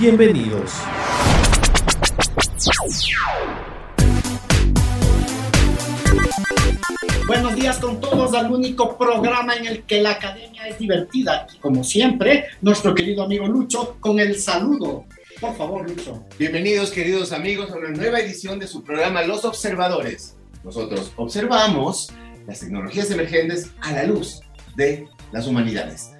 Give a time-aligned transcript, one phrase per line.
[0.00, 0.70] Bienvenidos.
[7.26, 11.48] Buenos días con todos al único programa en el que la academia es divertida.
[11.52, 15.04] Y como siempre, nuestro querido amigo Lucho con el saludo.
[15.40, 16.24] Por favor, Lucho.
[16.38, 20.36] Bienvenidos, queridos amigos, a una nueva edición de su programa Los Observadores.
[20.62, 22.12] Nosotros observamos
[22.46, 24.42] las tecnologías emergentes a la luz
[24.76, 26.12] de las humanidades.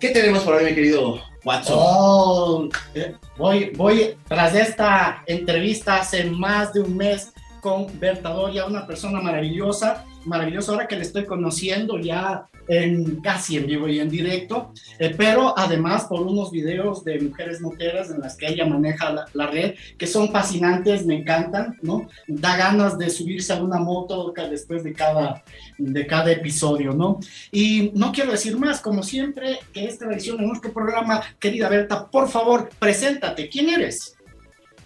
[0.00, 1.76] ¿Qué tenemos por hoy, mi querido Watson?
[1.78, 8.66] Oh, eh, voy, voy tras esta entrevista hace más de un mes con Berta Doria,
[8.66, 14.00] una persona maravillosa, maravillosa ahora que le estoy conociendo ya en, casi en vivo y
[14.00, 18.66] en directo, eh, pero además por unos videos de mujeres moteras en las que ella
[18.66, 22.08] maneja la, la, red, que son fascinantes, me encantan, ¿no?
[22.26, 25.42] Da ganas de subirse a una moto después de cada,
[25.78, 27.20] de cada episodio, ¿no?
[27.52, 32.08] Y no quiero decir más, como siempre, que esta edición de nuestro programa, querida Berta,
[32.08, 34.16] por favor, preséntate, ¿quién eres?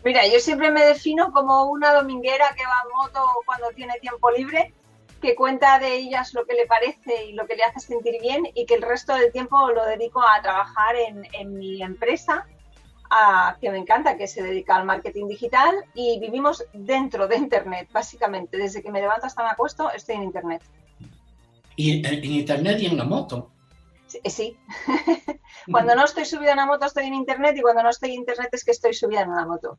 [0.05, 4.31] Mira, yo siempre me defino como una dominguera que va en moto cuando tiene tiempo
[4.31, 4.73] libre
[5.21, 8.49] que cuenta de ellas lo que le parece y lo que le hace sentir bien
[8.55, 12.47] y que el resto del tiempo lo dedico a trabajar en, en mi empresa,
[13.11, 17.89] a, que me encanta, que se dedica al marketing digital y vivimos dentro de Internet,
[17.93, 18.57] básicamente.
[18.57, 20.63] Desde que me levanto hasta me acuesto, estoy en Internet.
[21.77, 23.51] ¿Y en, en Internet y en la moto?
[24.07, 24.21] Sí.
[24.27, 24.57] sí.
[25.71, 28.21] cuando no estoy subida en la moto estoy en Internet y cuando no estoy en
[28.21, 29.79] Internet es que estoy subida en la moto.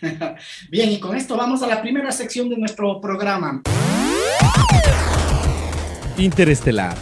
[0.70, 3.62] Bien, y con esto vamos a la primera sección de nuestro programa.
[6.16, 6.96] Interestelar.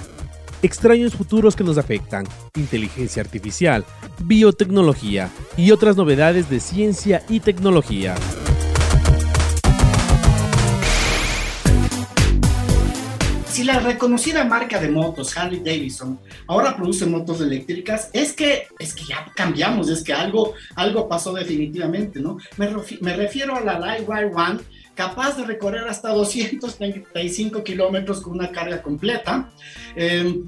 [0.62, 3.84] Extraños futuros que nos afectan, inteligencia artificial,
[4.24, 8.14] biotecnología y otras novedades de ciencia y tecnología.
[13.60, 18.94] Si la reconocida marca de motos Harley Davidson ahora produce motos eléctricas, es que, es
[18.94, 22.38] que ya cambiamos, es que algo, algo pasó definitivamente, ¿no?
[22.56, 24.60] Me, refiero a la Livewire One,
[24.94, 29.50] capaz de recorrer hasta 235 kilómetros con una carga completa.
[29.94, 30.42] Eh,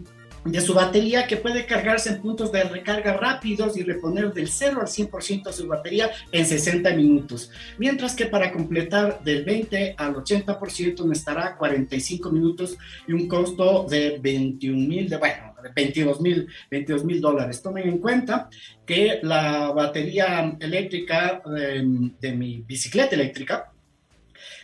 [0.44, 4.80] de su batería que puede cargarse en puntos de recarga rápidos y reponer del 0
[4.80, 7.50] al 100% de su batería en 60 minutos.
[7.78, 12.76] Mientras que para completar del 20 al 80% necesitará 45 minutos
[13.06, 17.62] y un costo de 21 mil, de, bueno, 22 mil 22 mil dólares.
[17.62, 18.48] Tomen en cuenta
[18.84, 23.72] que la batería eléctrica de, de mi bicicleta eléctrica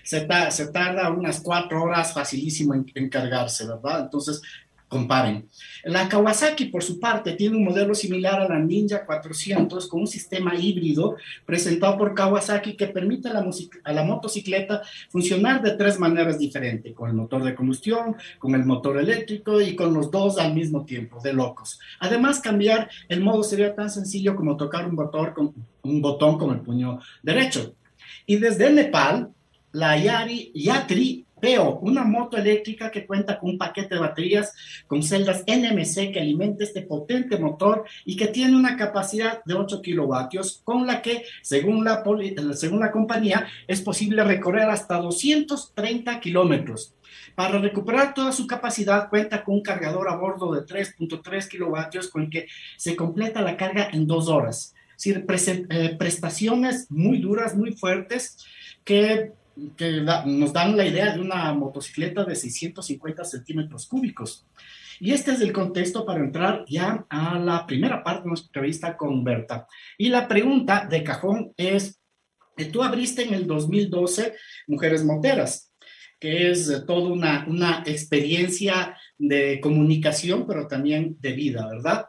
[0.03, 4.00] se, ta, se, tarda unas cuatro horas facilísimo en, en, cargarse, ¿verdad?
[4.05, 4.41] Entonces,
[4.88, 5.49] comparen.
[5.84, 10.06] La Kawasaki, por su parte, tiene un modelo similar a la Ninja 400 con un
[10.06, 16.94] sistema híbrido presentado por Kawasaki que permite a la, motocicleta funcionar de tres maneras diferentes,
[16.94, 20.84] con el motor de combustión, con el motor eléctrico y con los dos al mismo
[20.84, 21.78] tiempo, de locos.
[22.00, 24.98] Además, cambiar el modo sería tan sencillo como tocar un
[25.82, 27.75] un botón con el puño derecho.
[28.27, 29.31] Y desde Nepal,
[29.72, 34.54] la Yari, Yatri Peo, una moto eléctrica que cuenta con un paquete de baterías
[34.87, 39.82] con celdas NMC que alimenta este potente motor y que tiene una capacidad de 8
[39.82, 42.03] kilovatios, con la que, según la,
[42.54, 46.95] según la compañía, es posible recorrer hasta 230 kilómetros.
[47.34, 52.22] Para recuperar toda su capacidad, cuenta con un cargador a bordo de 3.3 kilovatios con
[52.22, 52.47] el que
[52.77, 54.74] se completa la carga en dos horas.
[54.97, 58.45] Es decir, eh, prestaciones muy duras, muy fuertes,
[58.84, 59.33] que
[59.77, 64.47] que da, nos dan la idea de una motocicleta de 650 centímetros cúbicos.
[65.01, 68.97] Y este es el contexto para entrar ya a la primera parte de nuestra entrevista
[68.97, 69.66] con Berta.
[69.97, 72.01] Y la pregunta de cajón es,
[72.72, 74.34] tú abriste en el 2012
[74.66, 75.72] Mujeres Moteras,
[76.19, 82.07] que es toda una, una experiencia de comunicación, pero también de vida, ¿verdad?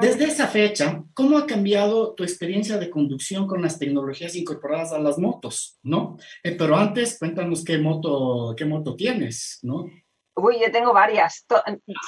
[0.00, 4.98] Desde esa fecha, ¿cómo ha cambiado tu experiencia de conducción con las tecnologías incorporadas a
[4.98, 6.16] las motos, no?
[6.42, 9.86] Eh, pero antes, cuéntanos qué moto, qué moto tienes, ¿no?
[10.38, 11.46] Uy, yo tengo varias.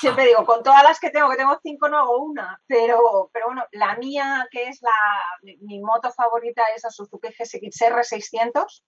[0.01, 2.61] Siempre digo, con todas las que tengo, que tengo cinco, no hago una.
[2.67, 8.05] Pero, pero bueno, la mía, que es la, mi, moto favorita, es la Suzuki GSX-R
[8.05, 8.85] 600.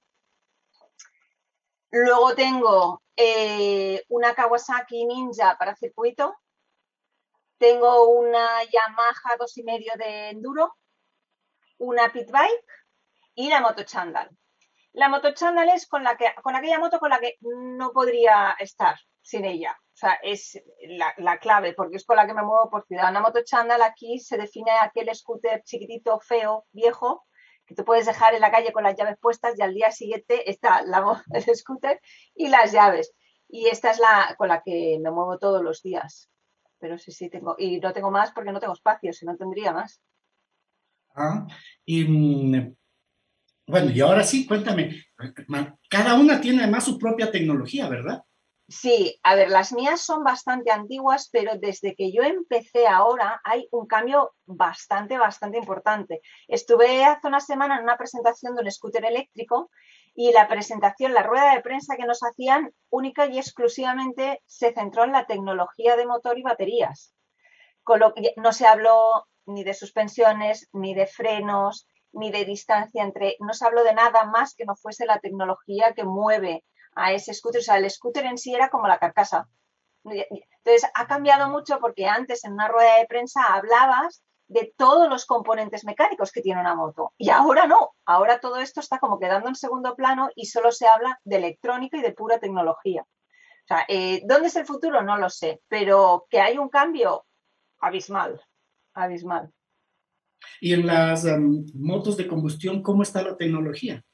[1.93, 6.37] Luego tengo eh, una Kawasaki Ninja para circuito.
[7.61, 10.79] Tengo una Yamaha 2,5 de enduro,
[11.77, 12.65] una pit bike
[13.35, 14.31] y la moto Chandal.
[14.93, 18.57] La moto Chandal es con, la que, con aquella moto con la que no podría
[18.59, 19.79] estar sin ella.
[19.79, 20.59] O sea, es
[21.19, 23.11] la, clave, porque es con la que me muevo por ciudad.
[23.11, 27.27] Una moto chándal aquí se define aquel scooter chiquitito, feo, viejo,
[27.67, 30.51] que tú puedes dejar en la calle con las llaves puestas y al día siguiente
[30.51, 32.01] está la, el scooter
[32.35, 33.13] y las llaves.
[33.49, 36.30] Y esta es la con la que me muevo todos los días.
[36.81, 37.55] Pero sí, sí, tengo.
[37.59, 40.01] Y no tengo más porque no tengo espacio, si no tendría más.
[41.15, 41.47] Ah,
[41.85, 42.75] y mm,
[43.67, 45.05] bueno, y ahora sí, cuéntame.
[45.89, 48.23] Cada una tiene además su propia tecnología, ¿verdad?
[48.71, 53.67] Sí, a ver, las mías son bastante antiguas, pero desde que yo empecé ahora hay
[53.73, 56.21] un cambio bastante, bastante importante.
[56.47, 59.71] Estuve hace una semana en una presentación de un scooter eléctrico
[60.21, 65.05] y la presentación, la rueda de prensa que nos hacían única y exclusivamente se centró
[65.05, 67.15] en la tecnología de motor y baterías.
[68.37, 73.65] no se habló ni de suspensiones, ni de frenos, ni de distancia entre, no se
[73.65, 76.65] habló de nada más que no fuese la tecnología que mueve
[76.95, 77.61] a ese scooter.
[77.61, 79.49] O sea, el scooter en sí era como la carcasa.
[80.05, 85.27] Entonces, ha cambiado mucho porque antes en una rueda de prensa hablabas de todos los
[85.27, 87.15] componentes mecánicos que tiene una moto.
[87.17, 90.89] Y ahora no, ahora todo esto está como quedando en segundo plano y solo se
[90.89, 93.03] habla de electrónica y de pura tecnología.
[93.03, 95.03] O sea, eh, ¿dónde es el futuro?
[95.03, 97.27] No lo sé, pero que hay un cambio
[97.79, 98.45] abismal,
[98.93, 99.53] abismal.
[100.61, 104.05] Y en las em, motos de combustión, ¿cómo está la tecnología?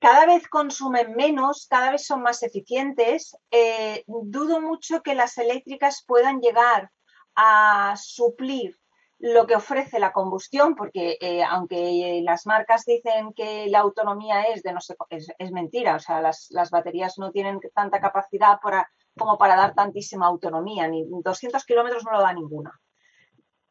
[0.00, 3.34] cada vez consumen menos, cada vez son más eficientes.
[3.50, 6.90] Eh, dudo mucho que las eléctricas puedan llegar
[7.36, 8.78] a suplir
[9.18, 14.62] lo que ofrece la combustión, porque eh, aunque las marcas dicen que la autonomía es
[14.62, 18.58] de no sé, es, mentira, o sea, las, baterías no tienen tanta capacidad
[19.16, 22.78] como para dar tantísima autonomía, ni 200 kilómetros no lo da ninguna,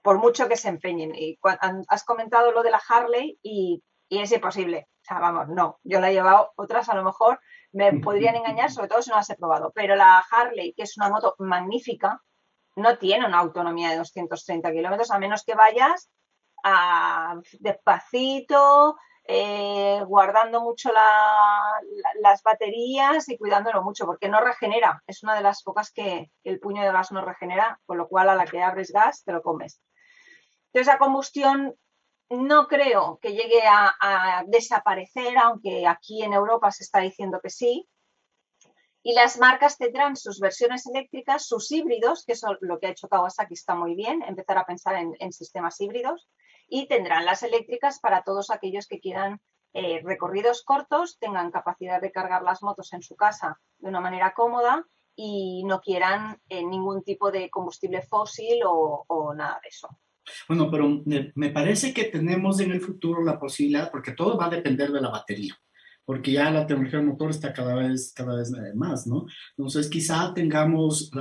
[0.01, 1.13] por mucho que se empeñen.
[1.13, 1.38] Y
[1.88, 3.83] has comentado lo de la Harley y
[4.13, 4.88] y es imposible.
[5.01, 7.39] O sea, vamos, no, yo la he llevado, otras a lo mejor
[7.71, 10.98] me podrían engañar, sobre todo si no las he probado, pero la Harley, que es
[10.98, 12.21] una moto magnífica,
[12.75, 16.10] no tiene una autonomía de 230 kilómetros, a menos que vayas
[16.64, 20.92] a, despacito, eh, guardando mucho
[22.20, 25.02] las baterías y cuidándolo mucho, porque no regenera.
[25.08, 28.30] Es una de las pocas que el puño de gas no regenera, con lo cual
[28.30, 29.81] a la que abres gas te lo comes.
[30.68, 31.75] Entonces, la combustión
[32.30, 37.88] no creo que llegue a, desaparecer, aunque aquí en Europa se está diciendo que sí.
[39.03, 43.09] Y las marcas tendrán sus versiones eléctricas, sus híbridos, que es lo que ha hecho
[43.09, 46.29] Kawasaki, está muy bien, empezar a pensar en, sistemas híbridos,
[46.69, 49.41] y tendrán las eléctricas para todos aquellos que quieran
[49.73, 54.33] eh, recorridos cortos, tengan capacidad de cargar las motos en su casa de una manera
[54.33, 54.85] cómoda
[55.15, 59.89] y no quieran eh, ningún tipo de combustible fósil o nada de eso.
[60.47, 64.50] Bueno, pero me parece que tenemos en el futuro la posibilidad, porque todo va a
[64.50, 65.57] depender de la batería,
[66.05, 69.25] porque ya la tecnología del motor está cada vez, cada vez eh, más, ¿no?
[69.57, 71.12] Entonces, quizá tengamos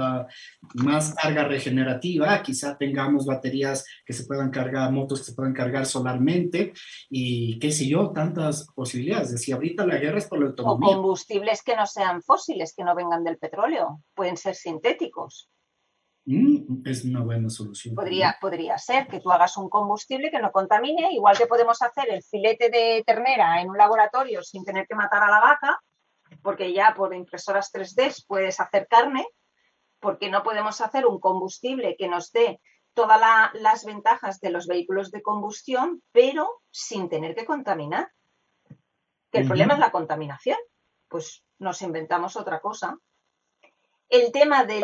[0.75, 5.87] más carga regenerativa, quizá tengamos baterías que se puedan cargar, motos que se puedan cargar
[5.87, 6.73] solarmente
[7.09, 9.41] y qué sé yo, tantas posibilidades.
[9.41, 10.89] Si ahorita la guerra es por la autonomía.
[10.89, 15.52] O combustibles que no sean fósiles, que no vengan del petróleo, pueden ser sintéticos.
[16.25, 17.95] Mm, es una buena solución.
[17.95, 22.11] Podría, podría ser que tú hagas un combustible que no contamine, igual que podemos hacer
[22.11, 25.81] el filete de ternera en un laboratorio sin tener que matar a la vaca,
[26.43, 29.27] porque ya por impresoras 3D puedes hacer carne,
[29.99, 32.61] porque no podemos hacer un combustible que nos dé
[32.95, 33.21] todas
[33.55, 38.13] las ventajas de los vehículos de combustión, pero sin tener que contaminar.
[39.31, 40.59] Que el problema es la contaminación.
[41.09, 42.99] Pues nos inventamos otra cosa
[44.13, 44.83] el tema de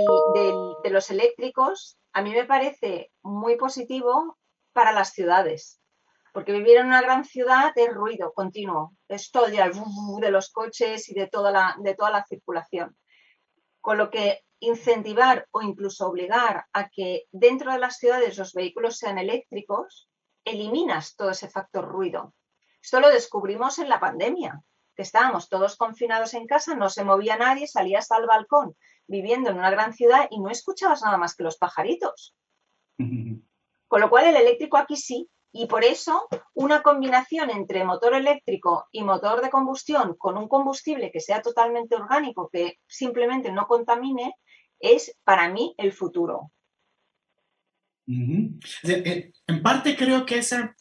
[0.91, 4.39] los eléctricos a mí me parece muy positivo
[4.73, 5.83] para las ciudades,
[6.33, 11.11] porque vivir en una gran ciudad es ruido continuo, es todo el de los coches
[11.11, 12.97] y de toda, la, de toda la circulación.
[13.83, 18.97] Con lo que incentivar o incluso obligar a que dentro de las ciudades los vehículos
[18.97, 20.09] sean eléctricos,
[20.43, 22.33] eliminas todo ese factor ruido.
[22.83, 24.63] Esto lo descubrimos en la pandemia,
[24.97, 28.75] que estábamos todos confinados en casa, no se movía nadie, salías al balcón
[29.09, 32.37] viviendo en una gran ciudad y no escuchabas nada más que los pajaritos.
[32.97, 38.87] Con lo cual el eléctrico aquí sí, y por eso una combinación entre motor eléctrico
[38.93, 44.35] y motor de combustión con un combustible que sea totalmente orgánico, que simplemente no contamine,
[44.79, 46.53] es para mí el futuro.
[48.07, 50.75] Eh, en parte creo que, esa,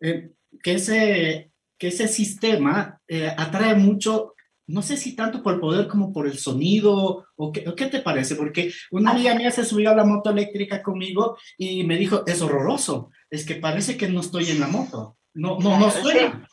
[0.00, 0.30] eh,
[0.62, 4.34] que, ese, que ese sistema eh, atrae mucho
[4.68, 8.00] no sé si tanto por el poder como por el sonido, o qué, qué, te
[8.00, 12.22] parece, porque una amiga mía se subió a la moto eléctrica conmigo y me dijo,
[12.26, 16.46] es horroroso, es que parece que no estoy en la moto, no, no, no suena.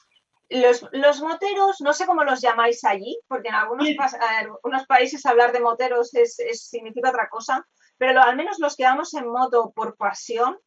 [0.48, 3.88] Los, los, moteros, no sé cómo los llamáis allí, porque en algunos,
[4.64, 7.68] unos países hablar de moteros es, significa otra cosa,
[7.98, 10.58] pero al menos los que vamos en moto por pasión,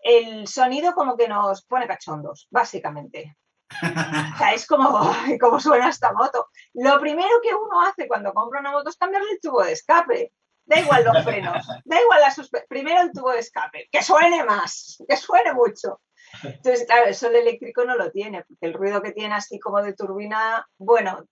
[0.00, 3.36] el sonido como que nos pone cachondos, básicamente.
[3.70, 6.48] O sea, es como, ¿cómo suena esta moto?
[6.74, 10.32] Lo primero que uno hace cuando compra una moto es cambiarle el tubo de escape.
[10.66, 12.68] Da igual los frenos, da igual la suspensión.
[12.68, 16.00] Primero el tubo de escape, que suene más, que suene mucho.
[16.42, 19.82] Entonces, claro, eso el eléctrico no lo tiene, porque el ruido que tiene así como
[19.82, 21.26] de turbina, bueno,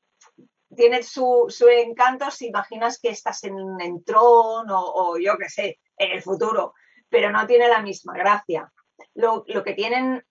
[0.77, 5.81] tiene su, encanto si imaginas que estás en un entrón o, o, yo qué sé,
[5.97, 6.75] en el futuro,
[7.09, 8.71] pero no tiene la misma gracia.
[9.15, 10.25] Lo, lo que tienen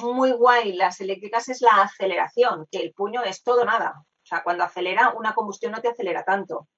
[0.00, 3.94] muy guay las eléctricas es la aceleración, que el puño es todo nada.
[3.98, 6.68] O sea, cuando acelera, una combustión no te acelera tanto.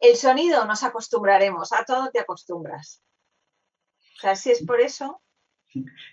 [0.00, 3.02] El sonido nos acostumbraremos, a todo te acostumbras.
[4.16, 5.22] O sea, si es por eso.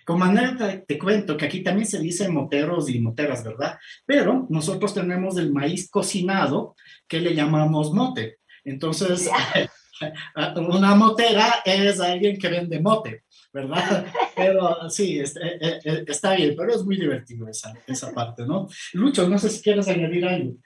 [0.04, 3.78] Como anécdota te cuento que aquí también se dice moteros y moteras, ¿verdad?
[4.04, 6.76] Pero nosotros tenemos el maíz cocinado
[7.08, 8.38] que le llamamos mote.
[8.64, 9.30] Entonces,
[10.56, 13.24] una motera es alguien que vende mote.
[13.56, 14.06] ¿verdad?
[14.36, 18.68] Pero sí, eh, eh, eh, está, bien, pero es muy divertido esa, esa parte, ¿no?
[18.92, 20.56] Lucho, no sé si quieres añadir algo.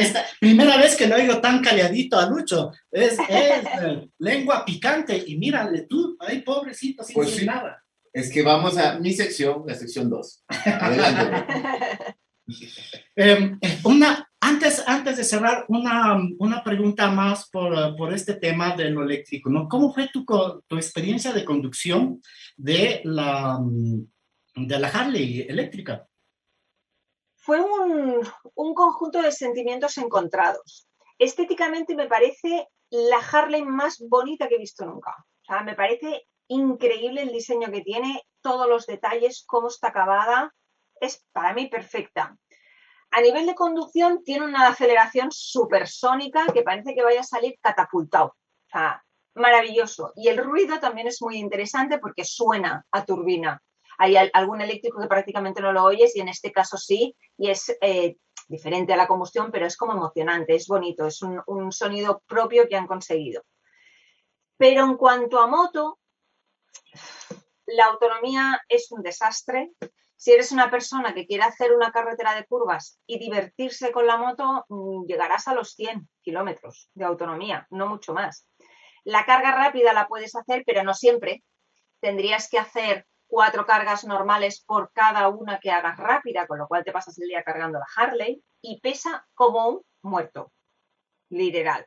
[0.00, 3.16] Esta, primera vez que lo oigo tan calladito a Lucho, es,
[4.18, 7.80] lengua picante y mírale tú, ay pobrecito, sin pues nada.
[8.12, 10.44] Es que vamos a mi sección, la sección 2.
[13.16, 18.90] Em, una, antes, antes de cerrar, una, una pregunta más por, por, este tema de
[18.90, 19.68] lo eléctrico, ¿no?
[19.68, 22.20] ¿Cómo fue tu, tu experiencia de conducción
[22.56, 23.58] de la,
[24.54, 26.06] de la Harley eléctrica?
[27.36, 28.20] Fue un,
[28.54, 30.86] un conjunto de sentimientos encontrados.
[31.18, 35.14] Estéticamente me parece la Harley más bonita que he visto nunca.
[35.64, 40.54] Me parece increíble el diseño que tiene, todos los detalles, cómo está acabada.
[41.00, 42.36] Es para mí perfecta.
[43.12, 48.28] A nivel de conducción tiene una aceleración supersónica que parece que vaya a salir catapultado.
[48.28, 49.04] O sea,
[49.34, 50.12] maravilloso.
[50.16, 53.62] Y el ruido también es muy interesante porque suena a turbina.
[53.98, 57.76] Hay algún eléctrico que prácticamente no lo oyes y en este caso sí, y es
[57.82, 58.16] eh,
[58.48, 62.66] diferente a la combustión, pero es como emocionante, es bonito, es un, un sonido propio
[62.66, 63.42] que han conseguido.
[64.56, 65.98] Pero en cuanto a moto,
[67.66, 69.72] la autonomía es un desastre.
[70.22, 74.16] Si eres una persona que quiere hacer una carretera de curvas y divertirse con la
[74.16, 78.46] moto, mm, llegarás a los 100 kilómetros de autonomía, no mucho más.
[79.02, 81.42] La carga rápida la puedes hacer, pero no siempre.
[81.98, 86.84] Tendrías que hacer cuatro cargas normales por cada una que hagas rápida, con lo cual
[86.84, 90.52] te pasas el día cargando la Harley y pesa como un muerto,
[91.30, 91.84] literal.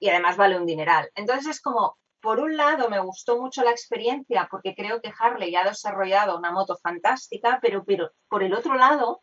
[0.00, 1.08] Y además vale un dineral.
[1.14, 5.54] Entonces es como, por un lado, me gustó mucho la experiencia porque creo que Harley
[5.56, 9.22] ha desarrollado una moto fantástica, pero, pero por el otro lado,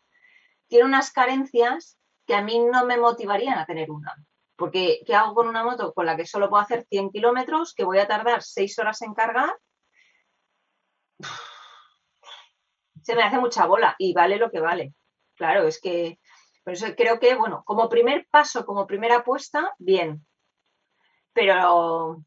[0.68, 4.14] tiene unas carencias que a mí no me motivarían a tener una.
[4.56, 7.84] Porque, ¿qué hago con una moto con la que solo puedo hacer 100 kilómetros, que
[7.84, 9.50] voy a tardar 6 horas en cargar?
[13.02, 14.94] Se me hace mucha bola y vale lo que vale.
[15.36, 16.18] Claro, es que
[16.64, 20.26] por eso creo que, bueno, como primer paso, como primera apuesta, bien.
[21.32, 22.22] Pero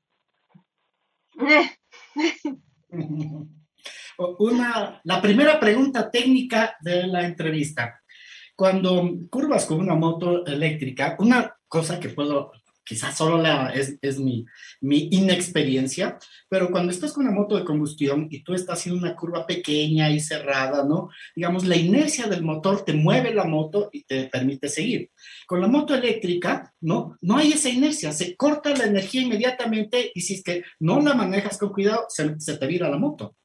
[4.39, 8.01] Una, la primera pregunta técnica de la entrevista.
[8.55, 12.51] Cuando curvas con una moto eléctrica, una cosa que puedo
[12.83, 14.45] quizás solo la, es, es mi,
[14.81, 16.17] mi, inexperiencia,
[16.49, 20.09] pero cuando estás con una moto de combustión y tú estás en una curva pequeña
[20.09, 21.09] y cerrada, ¿no?
[21.35, 25.11] Digamos, la inercia del motor te mueve la moto y te permite seguir.
[25.47, 27.17] Con la moto eléctrica, ¿no?
[27.21, 31.13] No hay esa inercia, se corta la energía inmediatamente y si es que no la
[31.13, 33.35] manejas con cuidado, se, se te vira la moto.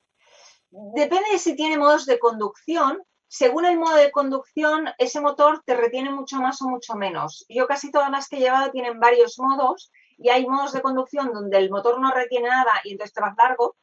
[0.71, 2.99] Depende de si tiene modos de conducción,
[3.29, 7.45] según el modo de conducción, ese motor te retiene mucho más o mucho menos.
[7.49, 11.33] Yo casi todas las que he llevado tienen varios modos y hay modos de conducción
[11.33, 13.77] donde el motor no retiene nada y entonces te vas largo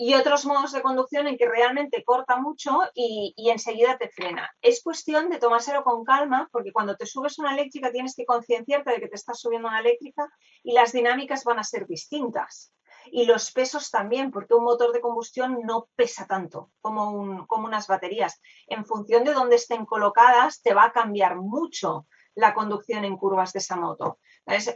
[0.00, 4.48] y otros modos de conducción en que realmente corta mucho y, enseguida te frena.
[4.62, 8.92] Es cuestión de tomárselo con calma porque cuando te subes una eléctrica tienes que concienciarte
[8.92, 10.28] de que te estás subiendo una eléctrica
[10.62, 12.72] y las dinámicas van a ser distintas.
[13.12, 17.66] Y los pesos también, porque un motor de combustión no pesa tanto como, un, como
[17.66, 18.40] unas baterías.
[18.66, 23.52] En función de dónde estén colocadas, te va a cambiar mucho la conducción en curvas
[23.52, 24.18] de esa moto.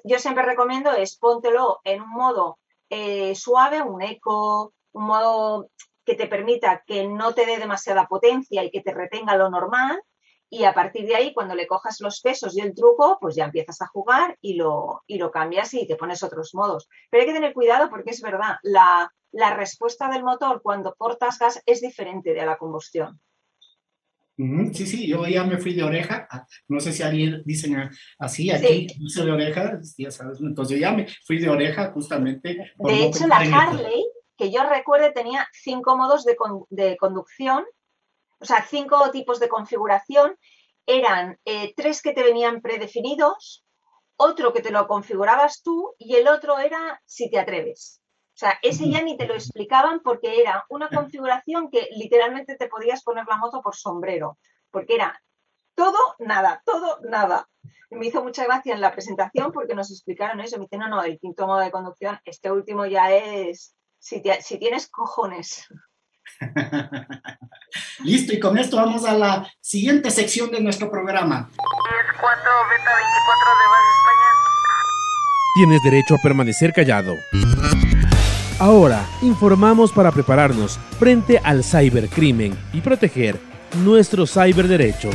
[0.05, 2.59] yo siempre recomiendo es póntelo en un modo
[2.91, 5.71] eh, suave, un eco, un modo
[6.05, 10.03] que te permita que no te dé demasiada potencia y que te retenga lo normal.
[10.54, 13.47] Y a partir de ahí, cuando le cojas los pesos y el truco, pues ya
[13.47, 16.90] empiezas a jugar y lo, y lo cambias y te pones otros modos.
[17.09, 21.38] Pero hay que tener cuidado porque es verdad, la, la respuesta del motor cuando cortas
[21.38, 23.18] gas es diferente de la combustión.
[24.37, 26.28] Sí, sí, yo ya me fui de oreja.
[26.68, 29.23] No sé si alguien dicen así, aquí sí.
[29.25, 30.38] de oreja, ya sabes.
[30.42, 32.73] Entonces yo ya me fui de oreja justamente.
[32.76, 34.04] de hecho, la Harley,
[34.37, 36.37] que yo recuerde, tenía cinco modos de,
[36.68, 37.64] de, conducción,
[38.43, 40.37] o sea, cinco tipos de configuración.
[40.85, 43.65] Eran eh, tres que te venían predefinidos,
[44.17, 48.01] otro que te lo configurabas tú y el otro era si te atreves.
[48.35, 52.67] O sea, ese ya ni te lo explicaban porque era una configuración que literalmente te
[52.67, 54.39] podías poner la moto por sombrero,
[54.71, 55.23] porque era
[55.75, 57.49] todo, nada, todo, nada.
[57.91, 60.57] me hizo mucha gracia en la presentación porque nos explicaron eso.
[60.57, 64.59] Me dicen, no, no, el quinto modo de conducción, este último ya es si, si
[64.59, 65.69] tienes cojones.
[68.05, 71.49] Listo, y con esto vamos a la siguiente sección de nuestro programa.
[71.51, 72.39] Es 4
[72.71, 74.31] Beta 24 de Base España.
[75.55, 77.15] Tienes derecho a permanecer callado.
[78.59, 83.39] Ahora, informamos para prepararnos frente al cibercrimen y proteger
[83.85, 85.15] nuestros ciberderechos.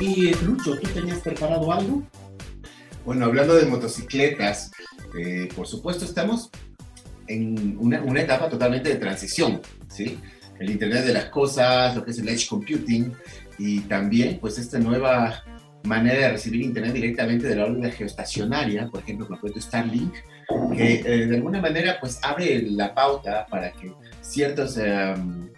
[0.00, 2.02] Y Lucho, ¿tú tenías preparado algo?
[3.04, 4.72] Bueno, hablando de motocicletas,
[5.18, 6.50] eh, por supuesto estamos
[7.26, 10.18] en una, etapa totalmente de transición, ¿sí?
[10.58, 13.12] El Internet de las Cosas, lo que es el Edge Computing
[13.58, 15.42] y también pues esta nueva
[15.84, 20.14] manera de recibir internet directamente de la órbita geoestacionaria, por ejemplo, con el proyecto Starlink,
[20.76, 25.48] que eh, de alguna manera pues abre la pauta para que ciertos, em,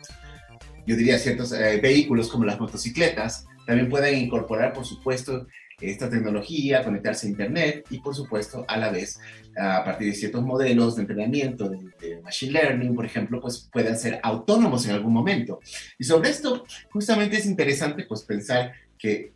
[0.86, 5.46] yo diría ciertos eh, vehículos como las motocicletas también puedan incorporar, por supuesto,
[5.82, 9.18] esta tecnología, conectarse a Internet y, por supuesto, a la vez,
[9.56, 13.98] a partir de ciertos modelos de entrenamiento de, de, Machine Learning, por ejemplo, pues puedan
[13.98, 15.60] ser autónomos en algún momento.
[15.98, 19.32] Y sobre esto, justamente es interesante pues pensar que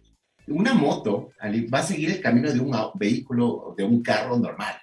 [0.49, 4.75] una moto va a seguir el camino de un vehículo, de un carro normal.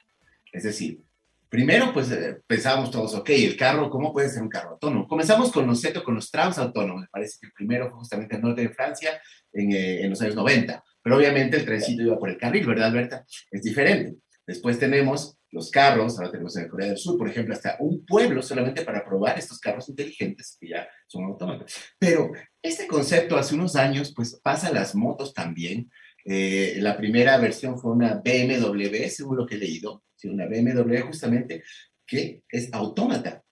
[0.52, 1.02] Es decir,
[1.50, 5.08] primero pues eh, pensábamos todos, ok, el carro, ¿cómo puede ser un carro autónomo?
[5.08, 7.02] Comenzamos con los con los trams autónomos.
[7.02, 9.22] Me parece que el primero fue justamente el norte de Francia
[9.52, 10.84] en, eh, en los años 90.
[11.04, 13.26] Pero obviamente el trencito iba por el carril, ¿verdad, Berta?
[13.52, 14.16] Es diferente.
[14.48, 18.42] Después tenemos los carros, ahora tenemos en Corea del Sur, por ejemplo, hasta un pueblo
[18.42, 21.76] solamente para probar estos carros inteligentes que ya son autómatas.
[22.00, 25.92] Pero este concepto hace unos años, pues pasa a las motos también.
[26.26, 31.64] Eh, la primera versión fue una BMW, según lo que he leído, una BMW justamente
[32.06, 33.44] que es autómata.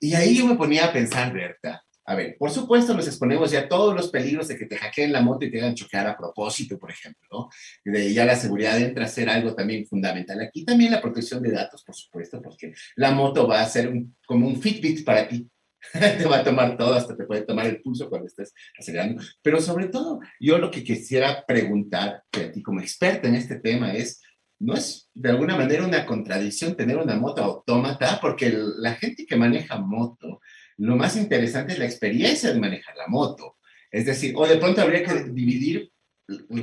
[0.00, 3.60] Y ahí yo me ponía a pensar, Berta, a ver, por supuesto nos exponemos ya
[3.60, 6.16] a todos los peligros de que te hackeen la moto y te hagan chocar a
[6.16, 7.48] propósito, por ejemplo, ¿no?
[7.84, 10.40] De ya la seguridad entra a ser algo también fundamental.
[10.40, 13.92] Aquí también la protección de datos, por supuesto, porque la moto va a ser
[14.26, 15.46] como un Fitbit para ti.
[15.92, 19.22] te va a tomar todo, hasta te puede tomar el pulso cuando estés acelerando.
[19.42, 23.92] Pero sobre todo, yo lo que quisiera preguntar a ti como experta en este tema
[23.92, 24.22] es,
[24.58, 28.18] ¿no es de alguna manera una contradicción tener una moto autómata?
[28.18, 30.40] Porque la gente que maneja moto
[30.78, 33.56] lo más interesante es la experiencia de manejar la moto.
[33.90, 35.90] Es decir, o de pronto habría que dividir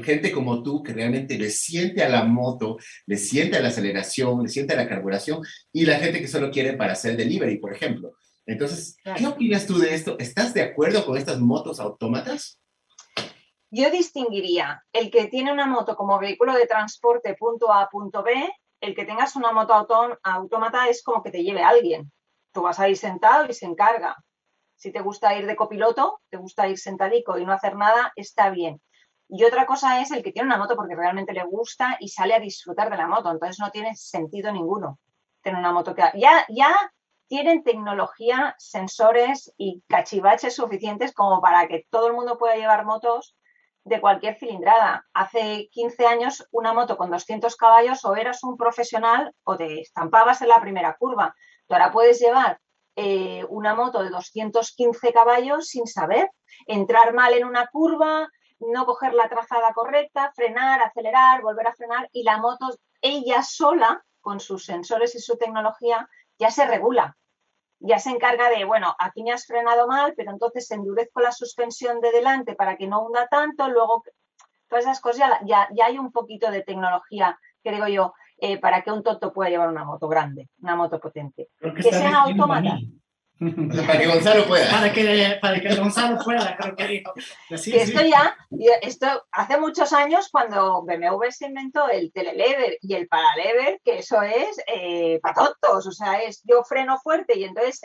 [0.03, 4.43] gente como tú que realmente le siente a la moto, le siente a la aceleración,
[4.43, 7.73] le siente a la carburación, y la gente que solo quiere para hacer delivery, por
[7.73, 8.13] ejemplo.
[8.45, 10.17] Entonces, ¿qué opinas tú de esto?
[10.19, 12.61] ¿Estás de acuerdo con estas motos autómatas?
[13.71, 18.33] Yo distinguiría el que tiene una moto como vehículo de transporte punto A, punto B,
[18.81, 22.11] el que tengas una moto autómata es como que te lleve alguien.
[22.55, 24.15] Tú vas a ir sentado y se encarga.
[24.77, 28.49] Si te gusta ir de copiloto, te gusta ir sentadico y no hacer nada, está
[28.49, 28.81] bien.
[29.27, 32.33] Y otra cosa es el que tiene una moto porque realmente le gusta y sale
[32.33, 33.29] a disfrutar de la moto.
[33.29, 34.99] Entonces no tiene sentido ninguno
[35.41, 36.73] tener una moto que ya, ya
[37.27, 43.35] tienen tecnología, sensores y cachivaches suficientes como para que todo el mundo pueda llevar motos
[43.83, 45.05] de cualquier cilindrada.
[45.13, 50.41] Hace 15 años una moto con 200 caballos o eras un profesional o te estampabas
[50.41, 51.35] en la primera curva.
[51.69, 52.59] Ahora puedes llevar
[52.95, 56.29] eh, una moto de 215 caballos sin saber,
[56.67, 62.09] entrar mal en una curva, no coger la trazada correcta, frenar, acelerar, volver a frenar
[62.11, 62.67] y la moto
[63.01, 67.15] ella sola, con sus sensores y su tecnología, ya se regula.
[67.79, 71.99] Ya se encarga de, bueno, aquí me has frenado mal, pero entonces endurezco la suspensión
[72.01, 74.03] de delante para que no hunda tanto, luego
[74.67, 78.81] Todas esas cosas ya, ya, hay un poquito de tecnología, que digo yo, eh, para
[78.81, 81.49] que un tonto pueda llevar una moto grande, una moto potente.
[81.59, 82.81] Que sean autómatas.
[83.39, 84.71] para que Gonzalo pueda.
[84.71, 87.13] Para que, para que Gonzalo pueda, creo que dijo.
[87.49, 88.35] esto ya,
[88.81, 94.21] esto hace muchos años cuando BMW se inventó el telelever y el paralever, que eso
[94.21, 97.81] es eh, para tontos, o sea, es yo freno fuerte y entonces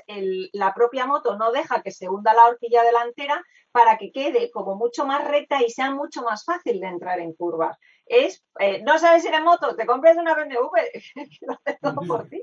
[0.53, 4.77] la propia moto no deja que se hunda la horquilla delantera para que quede como
[4.77, 7.77] mucho más recta y sea mucho más fácil de entrar en curvas.
[8.13, 10.69] Es, eh, no sabes ir en moto, te compras una BMW,
[11.15, 12.43] que lo hace todo por ti.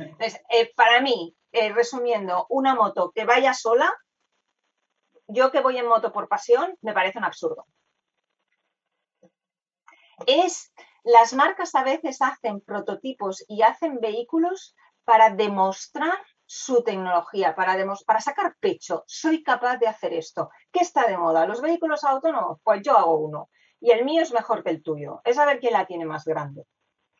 [0.00, 3.94] Entonces, eh, para mí, eh, resumiendo, una moto que vaya sola,
[5.28, 7.66] yo que voy en moto por pasión, me parece un absurdo.
[10.26, 10.72] Es,
[11.04, 14.74] las marcas a veces hacen prototipos y hacen vehículos
[15.04, 19.04] para demostrar su tecnología, para, para sacar pecho.
[19.06, 20.50] Soy capaz de hacer esto.
[20.72, 21.46] ¿Qué está de moda?
[21.46, 22.58] ¿Los vehículos autónomos?
[22.64, 23.48] Pues yo hago uno.
[23.82, 25.20] Y el mío es mejor que el tuyo.
[25.24, 26.64] Es a ver quién la tiene más grande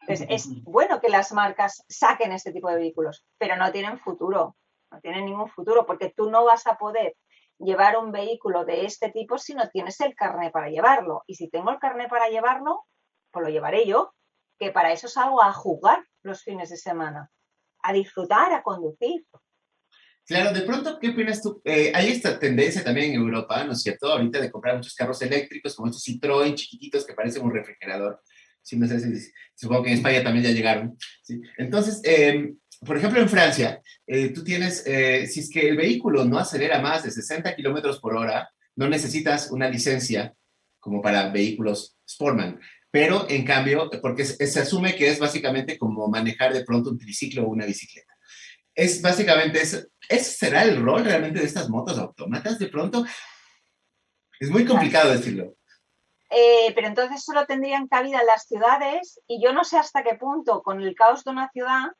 [0.09, 4.57] es bueno que las marcas saquen este tipo de vehículos, pero no tienen futuro,
[4.91, 7.17] no tienen ningún futuro, porque tú no vas a poder
[7.59, 11.23] llevar un vehículo de este tipo si no tienes el carné para llevarlo.
[11.27, 12.85] Y si tengo el carné para llevarlo,
[13.31, 14.13] pues lo llevaré yo,
[14.59, 17.31] que para eso salgo a jugar los fines de semana,
[17.83, 19.27] a disfrutar, a conducir.
[20.25, 21.61] Claro, de pronto, ¿qué opinas tú?
[21.65, 24.07] Eh, hay esta tendencia también en Europa, ¿no es cierto?
[24.07, 28.21] Ahorita de comprar muchos carros eléctricos, como estos Citroën chiquititos que parecen un refrigerador.
[28.63, 30.97] Sí, no sé si, supongo que en España también ya llegaron.
[31.59, 32.57] Entonces, em,
[32.87, 36.81] por ejemplo, en Francia, eh, tú tienes, eh, si es que el vehículo no acelera
[36.81, 40.35] más de 60 kilómetros por hora, no necesitas una licencia
[40.81, 42.61] como para vehículos Sportman.
[42.91, 47.45] Pero, en cambio, porque se, asume que es básicamente como manejar de pronto un triciclo
[47.45, 48.12] o una bicicleta.
[48.75, 49.79] Es básicamente eso.
[50.09, 53.05] ¿Ese será el rol realmente de estas motos autómatas de pronto?
[54.41, 55.55] Es muy complicado decirlo.
[56.31, 60.15] Eh, pero entonces solo tendrían cabida en las ciudades y yo no sé hasta qué
[60.15, 61.93] punto con el caos de una ciudad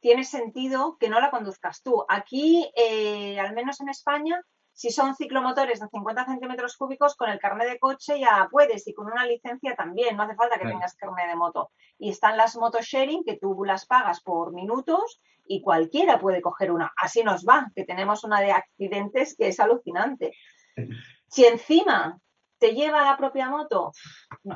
[0.00, 2.04] tiene sentido que no la conduzcas tú.
[2.08, 4.40] Aquí, eh, al menos en España,
[4.78, 8.94] si son ciclomotores de 50 centímetros cúbicos, con el carnet de coche ya puedes y
[8.94, 11.72] con una licencia también, no hace falta que tengas carnet de moto.
[11.98, 16.70] Y están las motos sharing que tú las pagas por minutos y cualquiera puede coger
[16.70, 16.92] una.
[16.96, 20.32] Así nos va, que tenemos una de accidentes que es alucinante.
[21.26, 22.20] Si encima
[22.58, 23.92] ¿Te lleva la propia moto?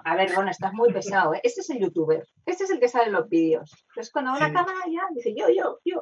[0.04, 1.34] a ver, Ron, estás muy pesado.
[1.34, 1.40] ¿eh?
[1.44, 2.26] Este es el youtuber.
[2.44, 3.70] Este es el que sale en los vídeos.
[3.90, 6.00] Entonces, cuando va una cámara ya dice yo, yo, yo.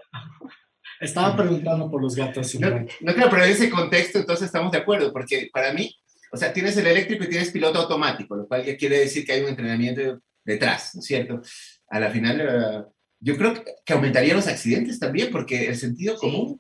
[0.98, 2.54] Estaba preguntando por los gatos.
[2.56, 5.94] No, no creo, pero en ese contexto entonces estamos de acuerdo, porque para mí,
[6.32, 9.32] o sea, tienes el eléctrico y tienes piloto automático, lo cual ya quiere decir que
[9.32, 11.40] hay un entrenamiento detrás, ¿no es cierto?
[11.88, 12.84] A la final, eh,
[13.20, 16.58] yo creo que aumentaría los accidentes también, porque el sentido común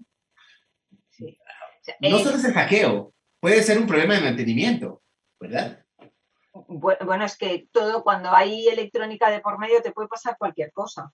[2.00, 5.00] no solo es el hackeo, puede ser un problema de mantenimiento.
[5.40, 5.84] ¿verdad?
[6.52, 11.12] Bueno, es que todo, cuando hay electrónica de por medio, te puede pasar cualquier cosa.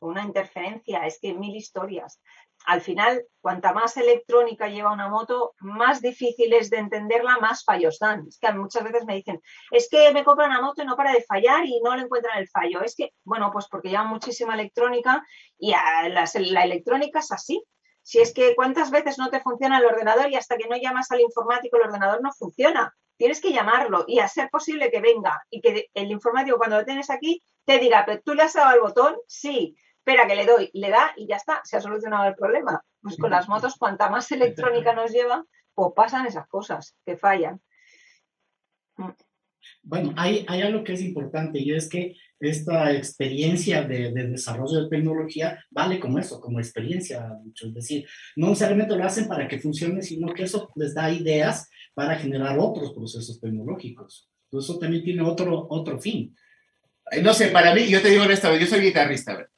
[0.00, 2.20] Una interferencia, es que mil historias.
[2.68, 7.98] Al final, cuanta más electrónica lleva una moto, más difícil es de entenderla, más fallos
[7.98, 8.26] dan.
[8.28, 11.12] Es que muchas veces me dicen, es que me compran una moto y no para
[11.12, 12.82] de fallar y no le encuentran el fallo.
[12.82, 15.24] Es que, bueno, pues porque lleva muchísima electrónica
[15.58, 17.64] y la electrónica es así.
[18.02, 21.10] Si es que cuántas veces no te funciona el ordenador y hasta que no llamas
[21.10, 25.42] al informático el ordenador no funciona tienes que llamarlo y a ser posible que venga
[25.50, 28.68] y que el informático cuando lo tienes aquí te diga, pero tú le has dado
[28.68, 29.76] al botón, sí,
[30.08, 32.82] espera que le doy, le da y ya está, se ha solucionado el problema.
[33.02, 35.44] Pues con las motos, cuanta más electrónica nos lleva,
[35.74, 37.60] pues pasan esas cosas que fallan.
[39.82, 44.88] Bueno, hay, hay algo que es importante y es que esta experiencia de, desarrollo de
[44.88, 50.02] tecnología vale como eso, como experiencia, es decir, no necesariamente lo hacen para que funcione,
[50.02, 54.30] sino que eso les da ideas para generar otros procesos tecnológicos.
[54.44, 56.34] Entonces eso también tiene otro, otro fin.
[57.22, 59.48] No sé, para mí, yo te digo esta yo soy guitarrista.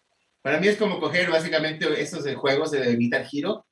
[0.42, 3.66] Para mí es como coger básicamente esos juegos de Guitar Hero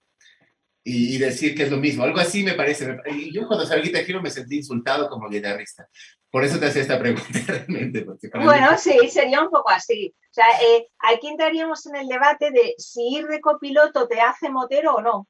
[0.84, 2.04] y, decir que es lo mismo.
[2.04, 2.96] Algo así me parece.
[3.10, 5.88] Y yo cuando salí Guitar Hero me sentí insultado como guitarrista.
[6.30, 8.06] Por eso te hacía esta pregunta realmente.
[8.34, 10.14] bueno, sí, sería un poco así.
[10.30, 14.50] O sea, eh, aquí entraríamos en el debate de si ir de copiloto te hace
[14.50, 15.28] motero o no.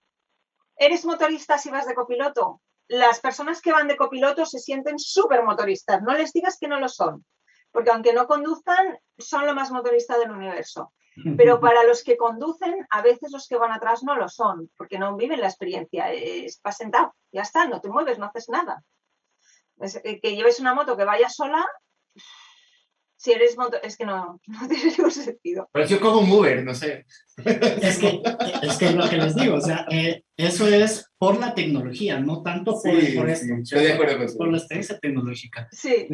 [0.76, 2.60] ¿Eres motorista si vas de copiloto?
[2.88, 6.02] las personas que van de copiloto se sienten súper motoristas.
[6.02, 7.24] No les digas que no lo son,
[7.70, 10.92] porque aunque no conduzcan, son lo más motorista del universo.
[11.36, 14.98] Pero para los que conducen, a veces los que van atrás no lo son, porque
[14.98, 16.12] no viven la experiencia.
[16.12, 18.84] Es, vas sentado, ya está, no te mueves, no haces nada.
[20.22, 21.66] Que lleves una moto que vaya sola,
[23.20, 25.68] Si eres moto, es que no, no tiene ningún sentido.
[25.72, 27.04] Pero yo cojo un Uber, no sé.
[27.44, 28.22] Es que
[28.62, 32.20] es que es lo que les digo, o sea, eh, eso es por la tecnología,
[32.20, 34.38] no tanto por, Sí, por sí, esto, estoy de acuerdo con eso.
[34.38, 35.68] por la experiencia tecnológica.
[35.72, 36.08] Sí.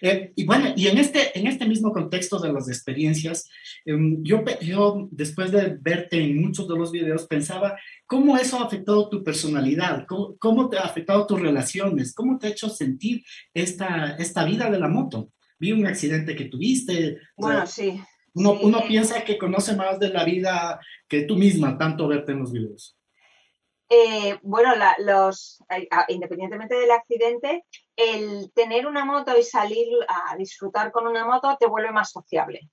[0.00, 3.48] Eh, y bueno, y en este, en este mismo contexto de las experiencias,
[3.84, 8.64] em, yo, yo después de verte en muchos de los videos pensaba cómo eso ha
[8.64, 13.22] afectado tu personalidad, cómo, cómo te ha afectado tus relaciones, cómo te ha hecho sentir
[13.54, 15.30] esta, esta vida de la moto.
[15.58, 17.18] Vi un accidente que tuviste.
[17.36, 18.00] o sea, Bueno, sí.
[18.34, 18.60] uno, sí.
[18.62, 20.78] uno piensa que conoce más de la vida
[21.08, 22.96] que tú misma, tanto verte en los videos.
[23.88, 30.36] Eh, bueno, la- los, eh, independientemente del accidente, el tener una moto y salir a
[30.36, 32.68] disfrutar con una moto te vuelve más sociable,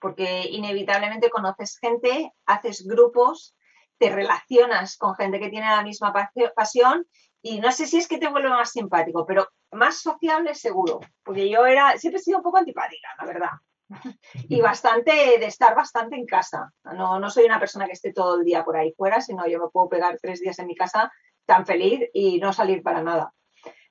[0.00, 3.56] porque inevitablemente conoces gente, haces grupos,
[3.98, 6.12] te relacionas con gente que tiene la misma
[6.56, 7.06] pasión
[7.42, 11.48] y no sé si es que te vuelve más simpático, pero más sociable seguro, porque
[11.50, 13.50] yo era, siempre he sido un poco antipática, la verdad.
[14.48, 16.72] Y bastante, de estar bastante en casa.
[16.84, 19.58] No, no soy una persona que esté todo el día por ahí fuera, sino yo
[19.58, 21.12] me puedo pegar tres días en mi casa
[21.44, 23.32] tan feliz y no salir para nada.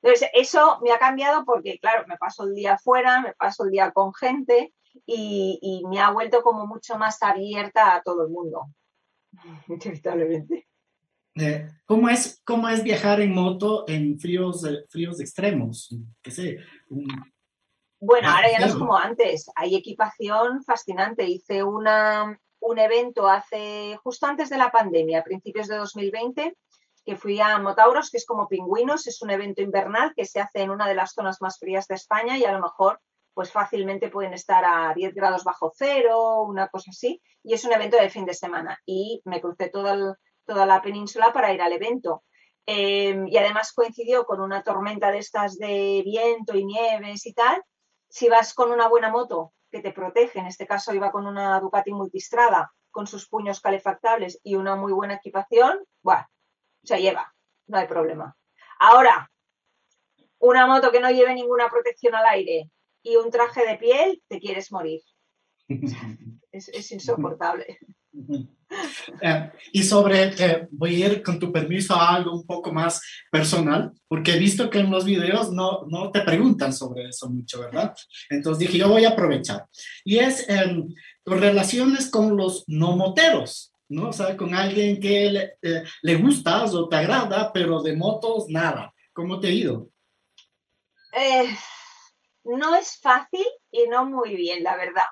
[0.01, 3.71] Entonces, eso me ha cambiado porque, claro, me paso el día fuera, me paso el
[3.71, 4.73] día con gente
[5.05, 8.67] y, y me ha vuelto como mucho más abierta a todo el mundo.
[9.67, 10.67] Inevitablemente.
[11.35, 15.95] Eh, ¿cómo, es, ¿Cómo es viajar en moto en fríos, fríos extremos?
[16.21, 16.57] ¿Qué sé?
[17.99, 19.49] Bueno, Ah, ahora ya no es como antes.
[19.55, 21.25] Hay equipación fascinante.
[21.25, 26.55] Hice una, un evento hace justo antes de la pandemia, a principios de 2020,
[27.05, 30.62] que fui a Motauros, que es como pingüinos, es un evento invernal que se hace
[30.62, 32.99] en una de las zonas más frías de España y a lo mejor
[33.33, 37.71] pues fácilmente pueden estar a 10 grados bajo cero, una cosa así, y es un
[37.71, 38.77] evento de fin de semana.
[38.85, 40.13] Y me crucé toda, el-
[40.45, 42.23] toda la península para ir al evento.
[42.65, 47.63] Eh, y además coincidió con una tormenta de estas de viento y nieves y tal.
[48.10, 51.60] Si vas con una buena moto que te protege, en este caso iba con una
[51.60, 56.26] Ducati Multistrada con sus puños calefactables y una muy buena equipación, bueno,
[56.84, 57.34] se lleva,
[57.67, 58.36] no hay problema.
[58.80, 59.32] Ahora,
[60.39, 62.72] una moto que no lleve ninguna protección al aire
[63.04, 65.02] y un traje de piel, te quieres morir.
[66.52, 67.78] Es, es insoportable.
[69.21, 73.01] Eh, y sobre, eh, voy a ir con tu permiso a algo un poco más
[73.32, 77.60] personal, porque he visto que en los videos no, no te preguntan sobre eso mucho,
[77.60, 77.95] ¿verdad?
[78.29, 79.65] Entonces dije, yo voy a aprovechar.
[80.03, 84.10] Y es em, tus relaciones con los no moteros, ¿no?
[84.10, 88.45] O sea, con alguien que le, eh, le gustas o te agrada, pero de motos
[88.49, 88.93] nada.
[89.13, 89.89] ¿Cómo te ha ido?
[91.13, 91.49] Eh,
[92.43, 95.08] no es fácil y no muy bien, la verdad.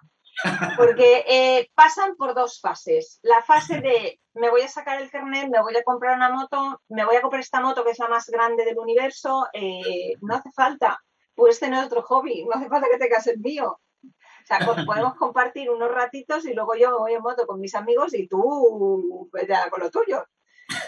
[0.77, 3.19] Porque eh, pasan por dos fases.
[3.23, 6.81] La fase de me voy a sacar el carnet, me voy a comprar una moto,
[6.89, 10.35] me voy a comprar esta moto que es la más grande del universo, eh, no
[10.35, 11.01] hace falta,
[11.33, 13.79] puedes tener otro hobby, no hace falta que tengas el mío.
[14.03, 17.75] O sea, podemos compartir unos ratitos y luego yo me voy en moto con mis
[17.75, 20.23] amigos y tú vete a con lo tuyo.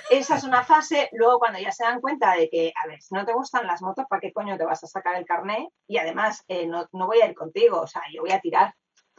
[0.10, 1.10] Esa es una fase.
[1.14, 3.82] Luego, cuando ya se dan cuenta de que, a ver, si no te gustan las
[3.82, 5.70] motos, ¿para qué coño te vas a sacar el carnet?
[5.88, 8.74] Y además, eh, no, no voy a ir contigo, o sea, yo voy a tirar.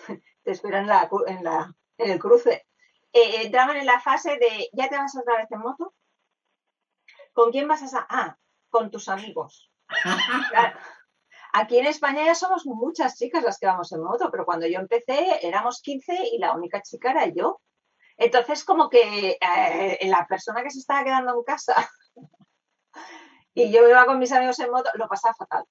[0.43, 1.09] Te espero en, la,
[1.99, 2.67] en, el cruce.
[3.13, 5.95] Eh, entraban en la fase de, ¿ya te vas otra vez en moto?
[7.33, 8.37] ¿Con quién vas a Ah,
[8.71, 9.71] con tus amigos.
[11.53, 14.79] Aquí en España ya somos muchas chicas las que vamos en moto, pero cuando yo
[14.79, 17.61] empecé éramos 15 y la única chica era yo.
[18.17, 21.75] Entonces, como que eh, la persona que se estaba quedando en casa
[23.55, 25.65] y yo iba con mis amigos en moto, lo pasaba fatal.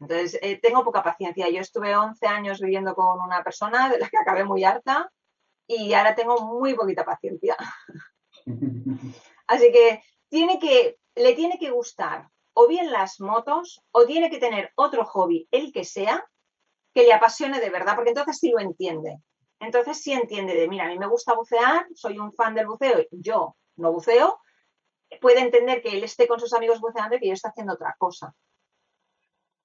[0.00, 1.48] Entonces, eh, tengo poca paciencia.
[1.48, 5.10] Yo estuve 11 años viviendo con una persona de la que acabé muy harta
[5.66, 7.56] y ahora tengo muy poquita paciencia.
[9.46, 14.38] Así que tiene que, le tiene que gustar o bien las motos o tiene que
[14.38, 16.26] tener otro hobby, el que sea,
[16.94, 19.18] que le apasione de verdad, porque entonces sí lo entiende.
[19.60, 23.04] Entonces sí entiende de, mira, a mí me gusta bucear, soy un fan del buceo,
[23.10, 24.40] yo no buceo,
[25.20, 27.94] puede entender que él esté con sus amigos buceando y que yo esté haciendo otra
[27.98, 28.34] cosa.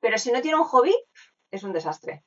[0.01, 0.93] Pero si no tiene un hobby,
[1.51, 2.23] es un desastre.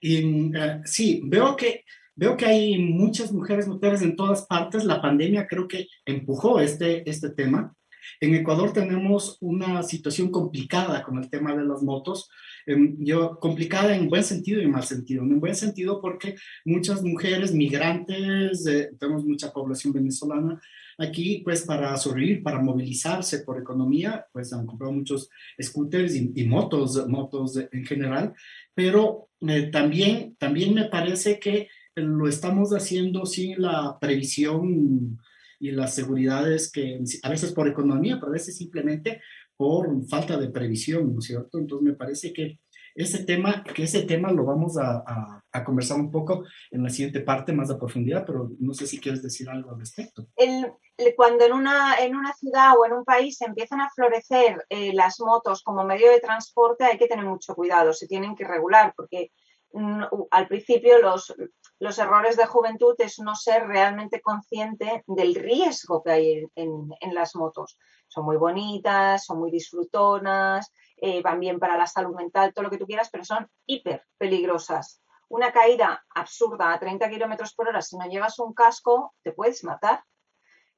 [0.00, 4.84] Y eh, sí, veo que, veo que hay muchas mujeres moteras en todas partes.
[4.84, 7.74] La pandemia creo que empujó este, este tema.
[8.18, 12.30] En Ecuador tenemos una situación complicada con el tema de las motos.
[12.66, 15.22] Em, yo, complicada en buen sentido y en mal sentido.
[15.22, 20.60] En buen sentido porque muchas mujeres migrantes, eh, tenemos mucha población venezolana
[21.00, 25.28] aquí, pues para sobrevivir, para movilizarse por economía, pues han comprado muchos
[25.60, 28.34] scooters y, y motos, motos en general
[28.80, 35.18] pero eh, también, también me parece que lo estamos haciendo sin la previsión
[35.58, 39.20] y las seguridades que a veces por economía, pero a veces simplemente
[39.54, 41.58] por falta de previsión, ¿no es cierto?
[41.58, 42.58] Entonces me parece que
[42.94, 45.04] ese tema, que ese tema lo vamos a,
[45.52, 48.98] a, conversar un poco en la siguiente parte más a profundidad, pero no sé si
[48.98, 50.26] quieres decir algo al respecto.
[50.36, 50.72] El,
[51.16, 55.20] cuando en una, en una ciudad o en un país empiezan a florecer eh, las
[55.20, 59.32] motos como medio de transporte, hay que tener mucho cuidado, se tienen que regular, porque
[59.72, 61.34] mm, al principio los,
[61.80, 67.34] los errores de juventud es no ser realmente consciente del riesgo que hay en, las
[67.34, 67.78] motos.
[68.06, 72.70] Son muy bonitas, son muy disfrutonas, eh, van bien para la salud mental, todo lo
[72.70, 75.02] que tú quieras, pero son hiper peligrosas.
[75.28, 79.64] Una caída absurda a 30 kilómetros por hora, si no llevas un casco, te puedes
[79.64, 80.04] matar.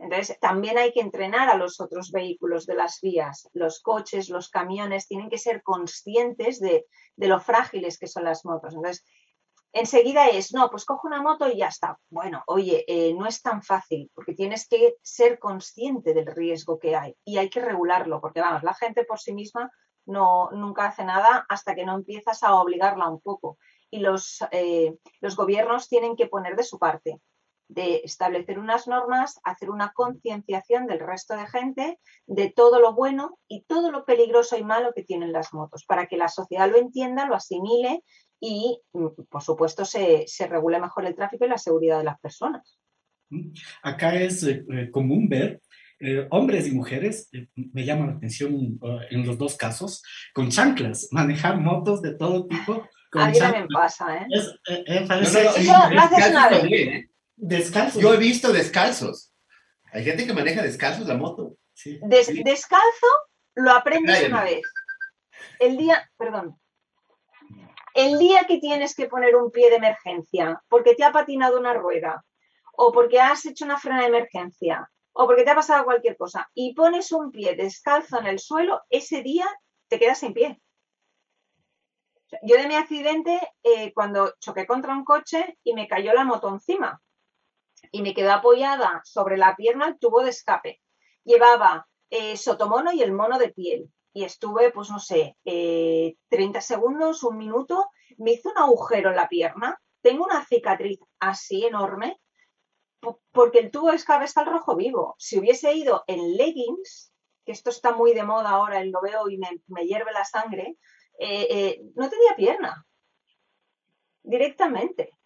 [0.02, 3.48] Entonces, también hay que entrenar a los otros vehículos de las vías.
[3.52, 6.86] Los coches, los camiones tienen que ser conscientes de,
[7.16, 8.74] lo frágiles que son las motos.
[8.74, 9.04] Entonces,
[9.72, 11.98] enseguida es, no, pues cojo una moto y ya está.
[12.10, 16.94] Bueno, oye, eh, no es tan fácil porque tienes que ser consciente del riesgo que
[16.94, 19.70] hay y hay que regularlo porque, vamos, la gente por sí misma
[20.06, 23.58] no, nunca hace nada hasta que no empiezas a obligarla un poco.
[23.90, 27.20] Y los, eh, los gobiernos tienen que poner de su parte,
[27.68, 33.38] de establecer unas normas, hacer una concienciación del resto de gente de todo lo bueno
[33.48, 36.78] y todo lo peligroso y malo que tienen las motos, para que la sociedad lo
[36.78, 38.02] entienda, lo asimile
[38.42, 42.18] y, mm, por supuesto, se, se regule mejor el tráfico y la seguridad de las
[42.18, 42.76] personas.
[43.82, 45.62] Acá es eh, eh, común ver
[46.04, 50.02] eh, hombres y mujeres, eh, me llama la atención uh, en los dos casos,
[50.34, 52.88] con chanclas, manejar motos de todo tipo.
[53.12, 54.26] a mí también pasa, ¿eh?
[54.28, 55.38] Es, Eso
[57.36, 58.02] Descalzos.
[58.02, 59.32] Yo he visto descalzos.
[59.92, 61.56] Hay gente que maneja descalzos la moto.
[61.84, 63.06] Descalzo
[63.54, 64.62] lo aprendes una vez.
[65.60, 66.58] El día, perdón,
[67.94, 71.74] el día que tienes que poner un pie de emergencia porque te ha patinado una
[71.74, 72.24] rueda
[72.74, 76.50] o porque has hecho una frena de emergencia o porque te ha pasado cualquier cosa
[76.54, 79.46] y pones un pie descalzo en el suelo, ese día
[79.88, 80.60] te quedas sin pie.
[82.42, 86.48] Yo de mi accidente, eh, cuando choqué contra un coche y me cayó la moto
[86.48, 87.02] encima
[87.90, 90.80] y me quedó apoyada sobre la pierna el tubo de escape.
[91.24, 96.62] Llevaba eh, sotomono y el mono de piel y estuve, pues no sé, 30 eh,
[96.62, 97.86] segundos, un minuto,
[98.18, 102.18] me hizo un agujero en la pierna, tengo una cicatriz así enorme
[103.32, 105.16] porque el tubo de escape al rojo vivo.
[105.18, 107.12] Si hubiese ido en leggings,
[107.44, 110.76] que esto está muy de moda ahora, lo veo y me, hierve la sangre,
[111.18, 112.86] eh, eh, no tenía pierna.
[114.22, 115.18] Directamente.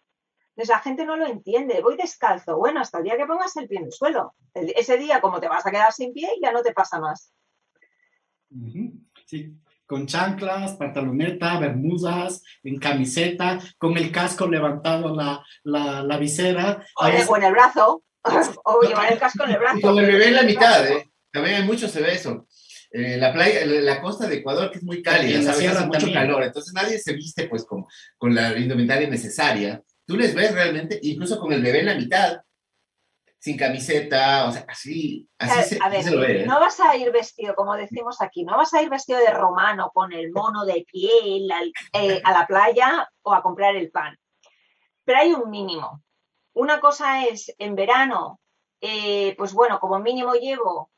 [0.49, 1.81] Entonces la gente no lo entiende.
[1.83, 2.57] Voy descalzo.
[2.57, 4.33] Bueno, hasta el día que pongas el pie en el suelo.
[4.53, 7.31] ese día, como te vas a quedar sin pie, ya no te pasa más.
[9.25, 9.53] Sí
[9.87, 16.85] con chanclas, pantaloneta, bermudas, en camiseta, con el casco levantado la, la, la visera.
[16.97, 18.03] O, en el brazo,
[18.65, 19.81] o llevar el casco en el brazo.
[19.81, 21.09] con el bebé en la mitad, ¿eh?
[21.31, 22.47] También hay mucho se ve eso.
[22.91, 25.69] Eh, la playa, la costa de Ecuador que es muy cálida, ¿sabes?
[25.69, 27.85] Hace mucho calor, entonces nadie se viste pues con,
[28.17, 29.81] con la indumentaria necesaria.
[30.05, 32.41] Tú les ves realmente, incluso con el bebé en la mitad,
[33.39, 36.45] sin camiseta, o sea, así, así, se, a ver, ¿eh?
[36.45, 39.91] No vas a ir vestido, como decimos aquí, no vas a ir vestido de romano
[39.93, 41.49] con el mono de piel
[41.93, 44.17] eh, a la playa o a comprar el pan.
[45.03, 46.03] Pero hay un mínimo.
[46.53, 48.39] Una cosa es en verano,
[48.81, 50.91] eh, pues bueno, como mínimo llevo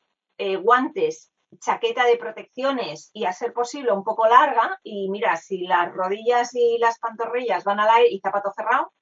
[0.62, 4.78] guantes, chaqueta de protecciones y a ser posible un poco larga.
[4.82, 8.92] Y mira, si las rodillas y las pantorrillas van al aire y zapato cerrado,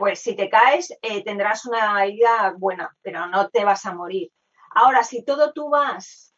[0.00, 4.32] pues si te caes eh, tendrás una herida buena, pero no te vas a morir.
[4.70, 6.34] Ahora, si todo tú vas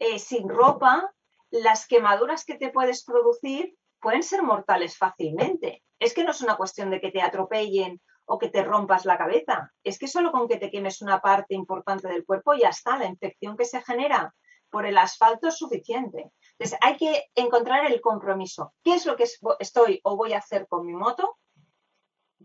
[0.00, 1.14] eh, sin ropa,
[1.52, 5.84] las quemaduras que te puedes producir pueden ser mortales fácilmente.
[6.00, 9.18] Es que no es una cuestión de que te atropellen o que te rompas la
[9.18, 9.70] cabeza.
[9.84, 12.98] Es que solo con que te quemes una parte importante del cuerpo ya está.
[12.98, 14.34] La infección que se genera
[14.68, 16.32] por el asfalto es suficiente.
[16.58, 18.74] Entonces, hay que encontrar el compromiso.
[18.82, 19.28] ¿Qué es lo que
[19.60, 21.38] estoy o voy a hacer con mi moto?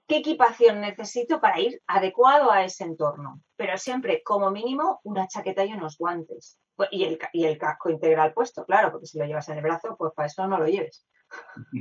[0.10, 3.42] Qué equipación necesito para ir adecuado a ese entorno.
[3.56, 6.58] Pero siempre, como mínimo, una chaqueta y unos guantes.
[6.76, 9.64] Pues, y el, y el casco integral puesto, claro, porque si lo llevas en el
[9.64, 11.06] brazo, pues para eso no lo lleves.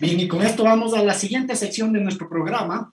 [0.00, 2.92] Bien, y con esto vamos a la siguiente sección de nuestro programa.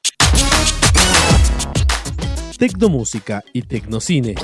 [2.58, 4.36] Tecnomúsica y Tecnocine.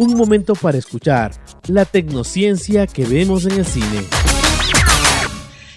[0.00, 1.32] Un momento para escuchar
[1.66, 4.06] la tecnociencia que vemos en el cine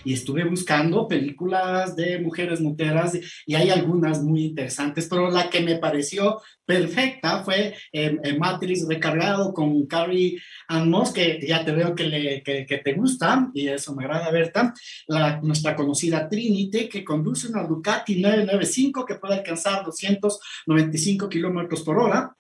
[0.04, 5.62] y estuve buscando películas de mujeres moteras y hay algunas muy interesantes, pero la que
[5.62, 11.94] me pareció perfecta fue eh, Matrix recargado con Carrie Ann Moss, que ya te veo
[11.94, 14.74] que, le, que, te gusta y eso me agrada, Berta,
[15.08, 22.00] la, nuestra conocida Trinity, que conduce una Ducati 995 que puede alcanzar 295 kilómetros por
[22.00, 22.36] hora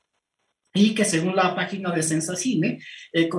[0.74, 2.80] y que según la página de Sensacine
[3.12, 3.30] eh,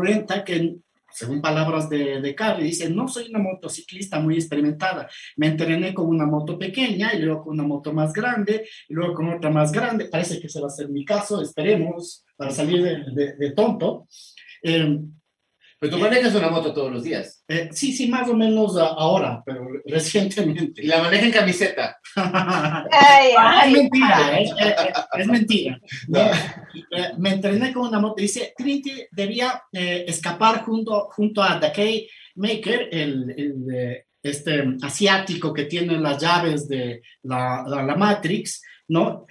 [0.45, 0.77] que
[1.13, 6.07] según palabras de, de Carly, dice, no soy una motociclista muy experimentada, me entrené con
[6.07, 9.73] una moto pequeña y luego con una moto más grande y luego con otra más
[9.73, 13.51] grande, parece que se va a ser mi caso, esperemos, para salir de, de, de
[13.53, 14.07] tonto.
[14.63, 14.99] Eh,
[15.83, 17.43] Pero tú manejas una moto todos los días.
[17.49, 20.81] eh, sí, sí, más o menos a- ahora, pero recientemente.
[20.85, 21.97] Y la maneja en camiseta.
[22.17, 23.73] Ay, es ay.
[23.73, 25.81] mentira, es, es- es mentira.
[26.07, 28.15] No, eh, me entrené con una moto.
[28.23, 35.53] Dice, Trinity debía eh, escapar junto, junto a Dakey Maker, el, el, eh, este asiático
[35.53, 38.63] que tiene las llaves de la, la, la Matrix,
[38.93, 39.27] ¿no?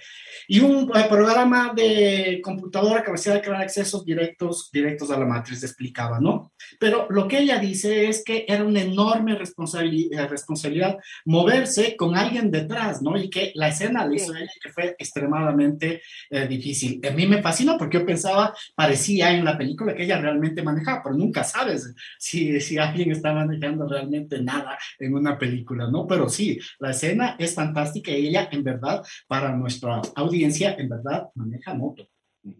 [0.48, 5.62] Y un eh, programa de computadora que hacía crear accesos directos, directos a la Matrix,
[5.62, 6.51] explicaba, ¿no?
[6.78, 12.16] Pero lo que ella dice es que era una enorme responsabili- eh, responsabilidad moverse con
[12.16, 13.16] alguien detrás, ¿no?
[13.16, 17.00] Y que la escena le hizo ella que fue extremadamente eh, difícil.
[17.06, 21.02] A mí me fascinó porque yo pensaba, parecía en la película que ella realmente manejaba,
[21.02, 26.06] pero nunca sabes si, si alguien está manejando realmente nada en una película, ¿no?
[26.06, 31.28] Pero sí, la escena es fantástica y ella, en verdad, para nuestra audiencia, en verdad,
[31.34, 32.08] maneja moto.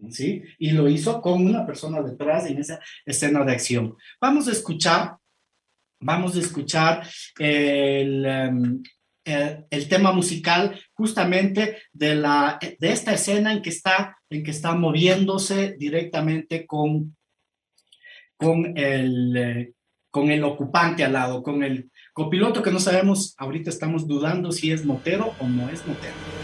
[0.09, 0.43] ¿Sí?
[0.59, 3.95] Y lo hizo con una persona detrás en esa escena de acción.
[4.21, 5.17] Vamos a escuchar,
[5.99, 7.05] vamos a escuchar
[7.37, 8.83] el, em,
[9.25, 14.51] el, el tema musical justamente de, la, de esta escena en que está, en que
[14.51, 17.15] está moviéndose directamente con,
[18.37, 19.73] con, el, eh,
[20.09, 24.71] con el ocupante al lado, con el copiloto que no sabemos, ahorita estamos dudando si
[24.71, 26.42] es motero o no es motero.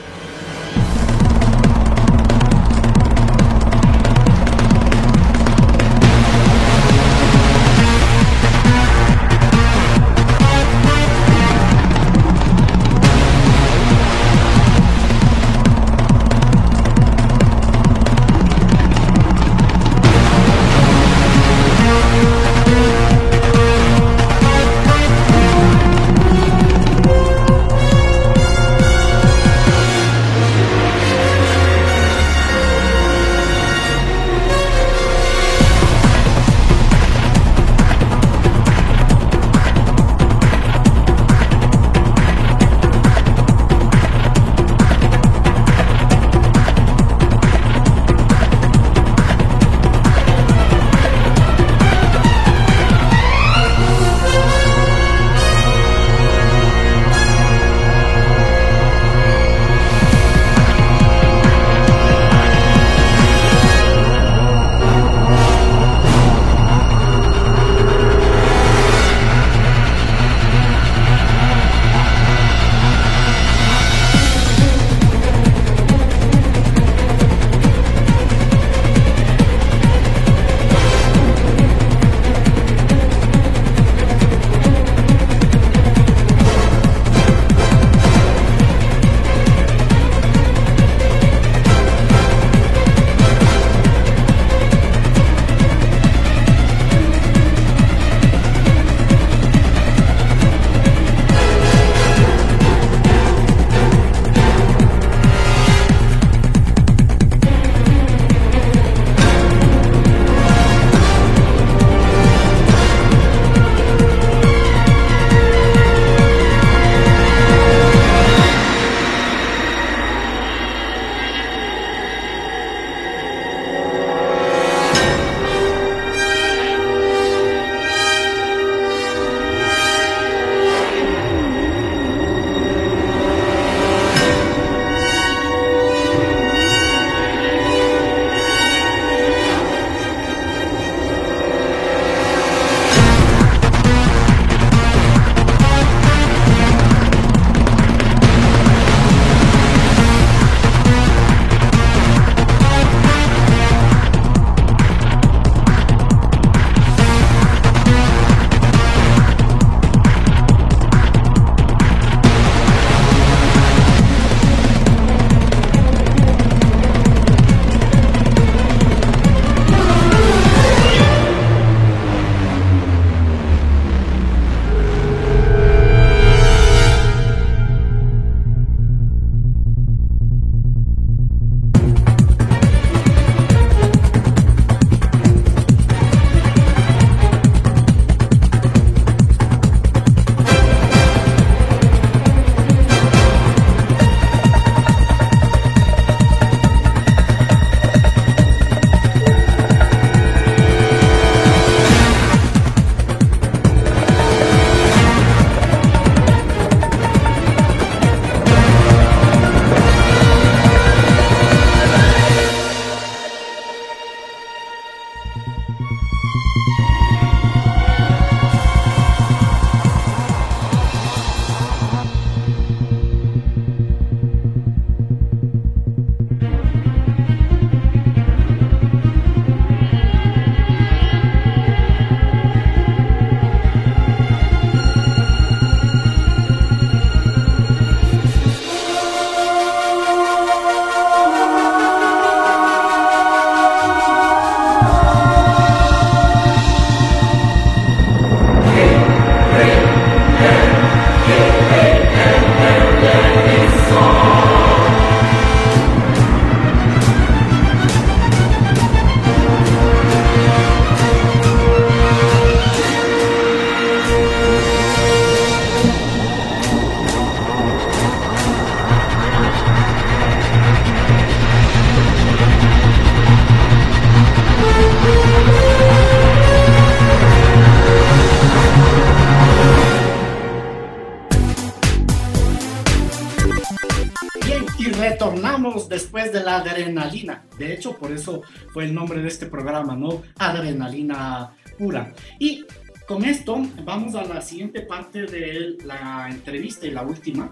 [288.20, 288.44] Eso
[288.74, 290.22] fue el nombre de este programa, ¿no?
[290.38, 292.14] Adrenalina pura.
[292.38, 292.66] Y
[293.08, 297.52] con esto vamos a la siguiente parte de la entrevista y la última.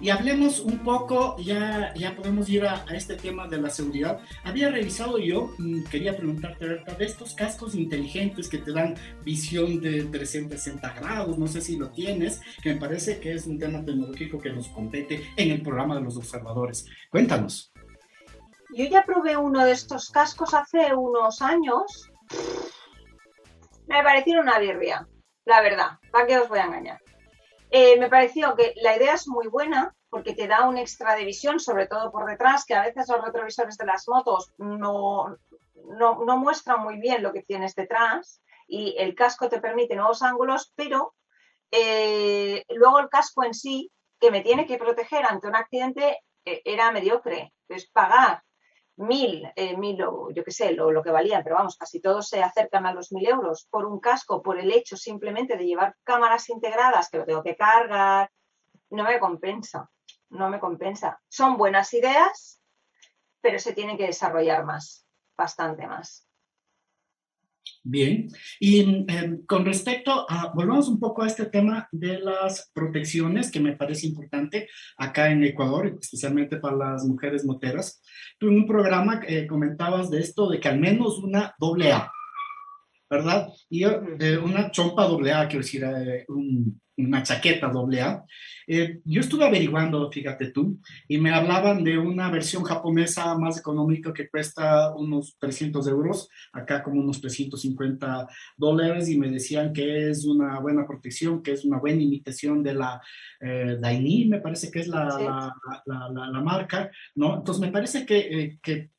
[0.00, 4.20] Y hablemos un poco, ya, ya podemos ir a, este tema de la seguridad.
[4.44, 8.94] Había revisado yo, mm, quería preguntarte, de estos cascos inteligentes que te dan
[9.24, 13.58] visión de 360 grados, no sé si lo tienes, que me parece que es un
[13.58, 16.86] tema tecnológico que nos compete en el programa de los observadores.
[17.10, 17.72] Cuéntanos.
[18.70, 22.10] Yo ya probé uno de estos cascos hace unos años.
[23.86, 25.06] Me pareció una birria,
[25.44, 27.00] la verdad, ¿para qué os voy a engañar?
[27.70, 31.24] Eh, me pareció que la idea es muy buena porque te da un extra de
[31.24, 35.36] visión, sobre todo por detrás, que a veces los retrovisores de las motos no,
[35.74, 40.72] no, muestran muy bien lo que tienes detrás y el casco te permite nuevos ángulos,
[40.74, 41.14] pero
[41.70, 46.62] eh, luego el casco en sí, que me tiene que proteger ante un accidente, eh,
[46.64, 47.52] era mediocre.
[47.68, 48.42] Es pagar
[48.96, 52.28] mil, eh, mil o yo qué sé, lo, lo, que valían, pero vamos, casi todos
[52.28, 55.96] se acercan a los mil euros por un casco, por el hecho simplemente de llevar
[56.02, 58.30] cámaras integradas que lo tengo que cargar,
[58.90, 59.90] no me compensa,
[60.30, 61.20] no me compensa.
[61.28, 62.62] Son buenas ideas,
[63.40, 66.25] pero se tienen que desarrollar más, bastante más.
[67.82, 73.50] Bien, y em, con respecto a, volvamos un poco a este tema de las protecciones,
[73.50, 78.02] que me parece importante acá en Ecuador, especialmente para las mujeres moteras.
[78.38, 82.10] Tú en un programa eh, comentabas de esto, de que al menos una doble A,
[83.08, 83.48] ¿verdad?
[83.68, 88.24] Y eh, una chompa doble A, quiero decir, eh, un, una chaqueta doble A.
[88.66, 94.12] Eh, yo estuve averiguando, fíjate tú, y me hablaban de una versión japonesa más económica
[94.12, 100.24] que cuesta unos 300 euros, acá como unos 350 dólares, y me decían que es
[100.24, 103.00] una buena protección, que es una buena imitación de la
[103.40, 105.52] eh, Daini, me parece que es la,
[105.84, 107.36] la, la, marca, ¿no?
[107.36, 108.90] Entonces me parece que, eh, que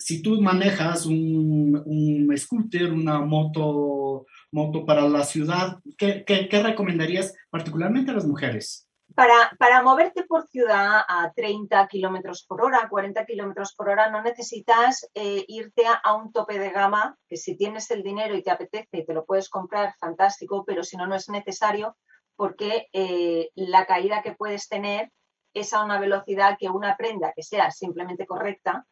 [0.00, 7.34] si tú manejas un, un scooter, una moto moto para la ciudad, ¿qué, qué, recomendarías
[7.50, 8.88] particularmente a las mujeres?
[9.14, 14.22] Para, para, moverte por ciudad a 30 kilómetros por hora, 40 kilómetros por hora, no
[14.22, 18.50] necesitas eh, irte a, un tope de gama, que si tienes el dinero y te
[18.50, 21.96] apetece y te lo puedes comprar, fantástico, pero si no, no es necesario
[22.36, 25.10] porque eh, la caída que puedes tener
[25.52, 28.86] es a una velocidad que una prenda que sea simplemente correcta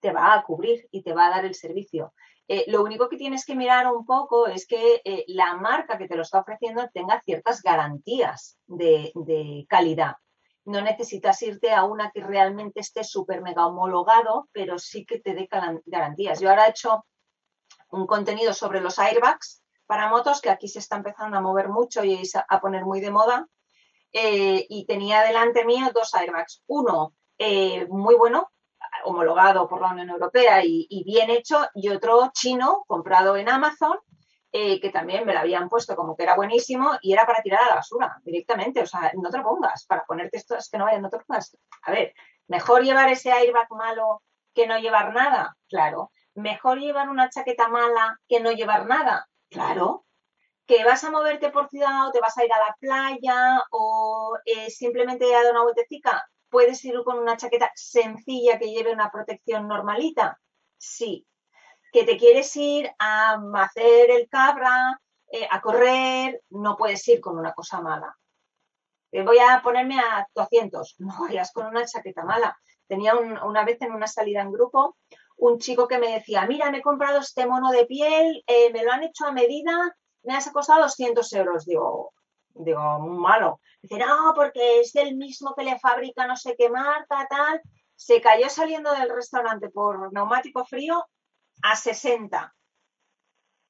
[0.00, 2.12] te va a cubrir y te va a dar el servicio.
[2.52, 6.08] Eh, lo único que tienes que mirar un poco es que eh, la marca que
[6.08, 10.16] te lo está ofreciendo tenga ciertas garantías de, calidad.
[10.64, 15.32] No necesitas irte a una que realmente esté súper mega homologado, pero sí que te
[15.34, 15.48] dé
[15.86, 16.40] garantías.
[16.40, 17.06] Yo ahora he hecho
[17.90, 22.02] un contenido sobre los airbags para motos, que aquí se está empezando a mover mucho
[22.02, 23.46] y a poner muy de moda.
[24.12, 26.64] Eh, y tenía delante mío dos airbags.
[26.66, 27.14] Uno
[27.88, 28.50] muy bueno,
[29.04, 33.98] homologado por la Unión Europea y, bien hecho, y otro chino comprado en Amazon,
[34.52, 37.62] eh, que también me lo habían puesto como que era buenísimo y era para tirar
[37.62, 38.82] a la basura directamente.
[38.82, 41.18] O sea, no te lo pongas, para ponerte esto es que no vayan, no te
[41.18, 41.56] lo pongas.
[41.82, 42.14] A ver,
[42.48, 44.22] mejor llevar ese airbag malo
[44.54, 46.10] que no llevar nada, claro.
[46.34, 50.04] Mejor llevar una chaqueta mala que no llevar nada, claro.
[50.66, 54.36] Que vas a moverte por ciudad o te vas a ir a la playa o
[54.44, 59.10] eh, simplemente a dar una vueltecita, ¿Puedes ir con una chaqueta sencilla que lleve una
[59.10, 60.38] protección normalita?
[60.76, 61.26] Sí.
[61.92, 66.42] ¿Que te quieres ir a hacer el cabra, eh, a correr?
[66.50, 68.16] No puedes ir con una cosa mala.
[69.12, 70.96] Eh, voy a ponerme a 200.
[70.98, 72.56] No vayas con una chaqueta mala.
[72.86, 74.96] Tenía una vez en una salida en grupo
[75.40, 78.84] un chico que me decía, mira, me he comprado este mono de piel, eh, me
[78.84, 81.64] lo han hecho a medida, me has costado 200 euros.
[81.64, 82.12] Digo,
[82.54, 83.60] digo, muy malo.
[83.82, 87.60] Dice, no, porque es del mismo que le fabrica no sé qué marca, tal.
[87.94, 91.04] Se cayó saliendo del restaurante por neumático frío
[91.62, 92.54] a 60.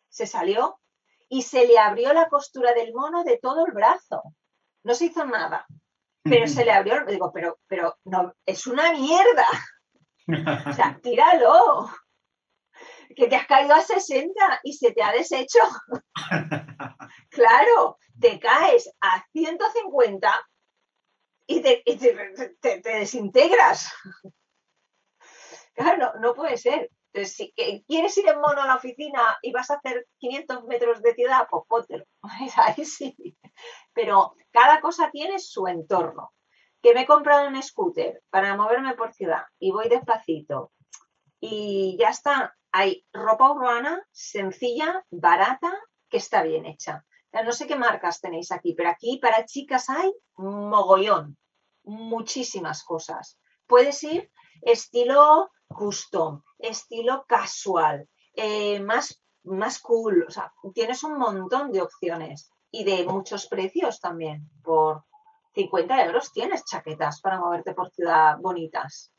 [0.09, 0.81] Se salió
[1.29, 4.23] y se le abrió la costura del mono de todo el brazo.
[4.83, 5.67] No se hizo nada,
[6.23, 9.47] pero se le abrió, digo, pero, pero no, es una mierda.
[10.69, 11.91] O sea, tíralo.
[13.17, 15.59] Que te has caído a 60 y se te ha deshecho.
[17.31, 20.49] Claro, te caes a 150
[21.47, 21.83] y te,
[22.83, 23.93] desintegras.
[25.75, 26.91] Claro, no, puede ser.
[27.13, 27.53] Entonces, si
[27.87, 31.47] quieres ir en mono a la oficina y vas a hacer 500 metros de ciudad,
[31.51, 32.05] pues póntelo.
[32.57, 33.17] Ahí sí.
[33.93, 36.33] Pero cada cosa tiene su entorno.
[36.83, 40.73] Que me he comprado un scooter para moverme por ciudad y voy despacito
[41.41, 42.55] y ya está.
[42.73, 45.73] Hay ropa urbana sencilla, barata,
[46.09, 47.05] que está bien hecha.
[47.33, 51.37] No sé qué marcas tenéis aquí, pero aquí para chicas hay mogollón,
[51.85, 53.39] muchísimas cosas.
[53.67, 54.31] Puedes ir
[54.63, 60.25] estilo custom, estilo casual, eh, más, más cool.
[60.27, 64.51] O sea, tienes un montón de opciones y de muchos precios también.
[64.63, 65.05] Por
[65.55, 69.13] 50 euros tienes chaquetas para moverte por ciudad bonitas.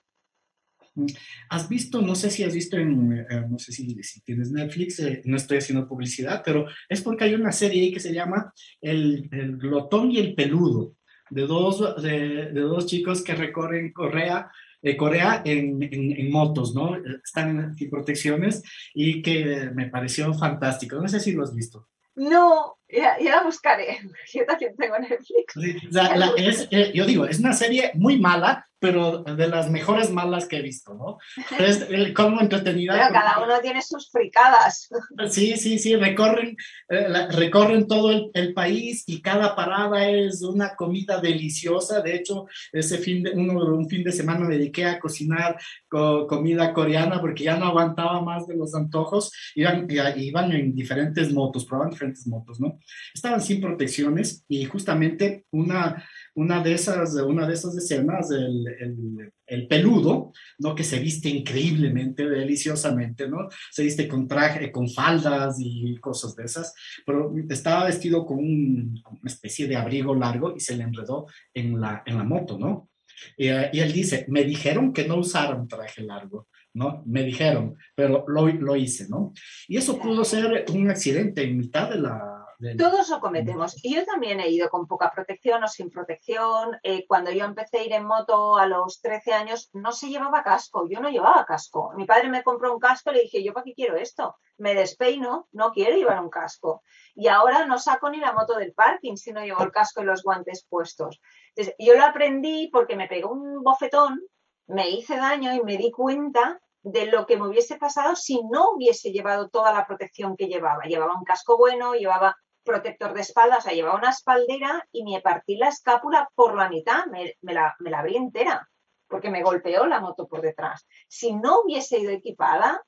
[1.49, 5.21] Has visto, no sé si has visto en, eh, no sé si, tienes Netflix, eh,
[5.25, 9.29] no estoy haciendo publicidad, pero es porque hay una serie ahí que se llama El,
[9.31, 10.95] el glotón y el peludo,
[11.31, 16.97] de dos, de, dos chicos que recorren Corea, eh, Corea en, motos, ¿no?
[17.23, 18.61] Están en protecciones
[18.93, 20.97] y que me pareció fantástico.
[20.97, 21.87] No sé si lo has visto.
[22.15, 23.99] No, ya, ya, la buscaré.
[24.33, 25.55] Yo también tengo Netflix.
[25.91, 30.09] La, la, es, eh, yo digo, es una serie muy mala, pero de las mejores
[30.09, 31.19] malas que he visto, ¿no?
[31.59, 32.93] Es el como entretenida.
[32.93, 34.89] Pero cada uno tiene sus fricadas.
[35.29, 36.57] Sí, sí, sí, recorren,
[36.89, 42.01] eh, la, recorren todo el, el, país y cada parada es una comida deliciosa.
[42.01, 46.25] De hecho, ese fin de, uno, un fin de semana me dediqué a cocinar co,
[46.25, 49.31] comida coreana porque ya no aguantaba más de los antojos.
[49.53, 52.79] Iban, iban en diferentes motos, probaban diferentes motos, ¿no?
[53.13, 56.03] Estaban sin protecciones y justamente una
[56.33, 60.75] una de esas, una de esas escenas, el, el, el, peludo, ¿no?
[60.75, 63.49] Que se viste increíblemente, deliciosamente, ¿no?
[63.69, 66.73] Se viste con traje, con faldas y cosas de esas,
[67.05, 71.79] pero estaba vestido con, un, una especie de abrigo largo y se le enredó en
[71.79, 72.89] la, en la moto, ¿no?
[73.37, 77.03] Y, y, él dice, me dijeron que no usara un traje largo, ¿no?
[77.05, 79.33] Me dijeron, pero lo, lo hice, ¿no?
[79.67, 82.30] Y eso pudo ser un accidente en mitad de la,
[82.77, 83.75] todos lo cometemos.
[83.83, 86.77] Y yo también he ido con poca protección o sin protección.
[86.83, 90.43] Eh, cuando yo empecé a ir en moto a los 13 años, no se llevaba
[90.43, 90.87] casco.
[90.87, 91.91] Yo no llevaba casco.
[91.95, 94.35] Mi padre me compró un casco y le dije, ¿yo para qué quiero esto?
[94.57, 96.83] Me despeino, no quiero llevar un casco.
[97.15, 100.05] Y ahora no saco ni la moto del parking si no llevo el casco y
[100.05, 101.19] los guantes puestos.
[101.49, 104.21] Entonces, yo lo aprendí porque me pegó un bofetón,
[104.67, 108.71] me hice daño y me di cuenta de lo que me hubiese pasado si no
[108.71, 110.83] hubiese llevado toda la protección que llevaba.
[110.83, 115.21] Llevaba un casco bueno, llevaba protector de espalda, o sea, llevaba una espaldera y me
[115.21, 118.69] partí la escápula por la mitad, me, me, la, me la abrí entera,
[119.07, 120.87] porque me golpeó la moto por detrás.
[121.07, 122.83] Si no hubiese ido equipada,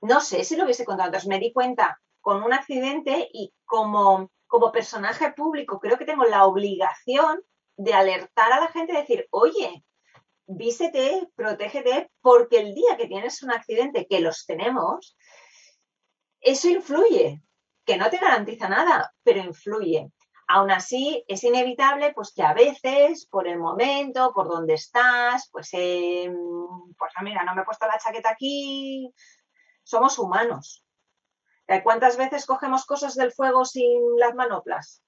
[0.00, 1.08] no sé si lo hubiese contado.
[1.08, 6.24] Entonces me di cuenta con un accidente y como, como personaje público creo que tengo
[6.24, 7.40] la obligación
[7.76, 9.84] de alertar a la gente y decir, oye,
[10.46, 15.16] vístete, protégete, porque el día que tienes un accidente, que los tenemos,
[16.40, 17.42] eso influye
[17.88, 20.12] que no te garantiza nada, pero influye.
[20.46, 25.70] Aún así, es inevitable pues, que a veces, por el momento, por donde estás, pues,
[25.72, 26.30] eh,
[26.98, 29.10] pues mira, no me he puesto la chaqueta aquí,
[29.82, 30.84] somos humanos.
[31.82, 35.02] ¿Cuántas veces cogemos cosas del fuego sin las manoplas?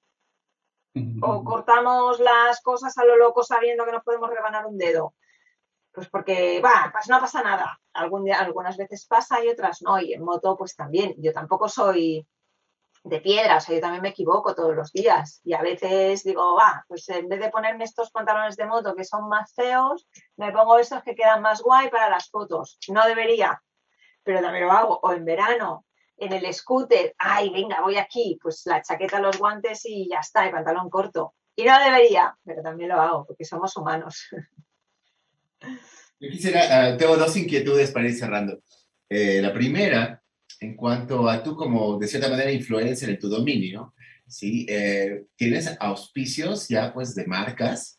[1.22, 5.14] O cortamos las cosas a lo loco sabiendo que no podemos rebanar un dedo.
[5.92, 7.78] Pues porque, va, pues no pasa nada.
[7.92, 9.98] Algún día, algunas veces pasa y otras no.
[10.00, 11.14] Y en moto, pues también.
[11.18, 12.26] Yo tampoco soy
[13.02, 16.54] de piedra, o sea, yo también me equivoco todos los días y a veces digo,
[16.54, 20.52] va, pues en vez de ponerme estos pantalones de moto que son más feos, me
[20.52, 22.78] pongo estos que quedan más guay para las fotos.
[22.88, 23.62] No debería,
[24.22, 25.00] pero también lo hago.
[25.02, 25.86] O en verano,
[26.16, 30.44] en el scooter, ay, venga, voy aquí, pues la chaqueta, los guantes y ya está,
[30.44, 31.34] el pantalón corto.
[31.56, 34.28] Y no debería, pero también lo hago porque somos humanos.
[36.20, 38.60] Yo quisiera, uh, tengo dos inquietudes para ir cerrando.
[39.08, 40.22] Eh, la primera
[40.60, 43.94] en cuanto a tú como, de cierta manera, influencer en tu dominio,
[44.28, 44.66] ¿sí?
[44.68, 47.98] Eh, tienes auspicios ya, pues, de marcas,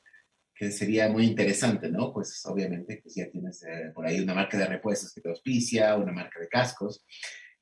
[0.53, 2.14] que sería muy interesante, ¿no?
[2.14, 5.95] Pues, obviamente, pues ya tienes eh, por ahí una marca de repuestos que te auspicia,
[5.95, 7.03] una marca de cascos.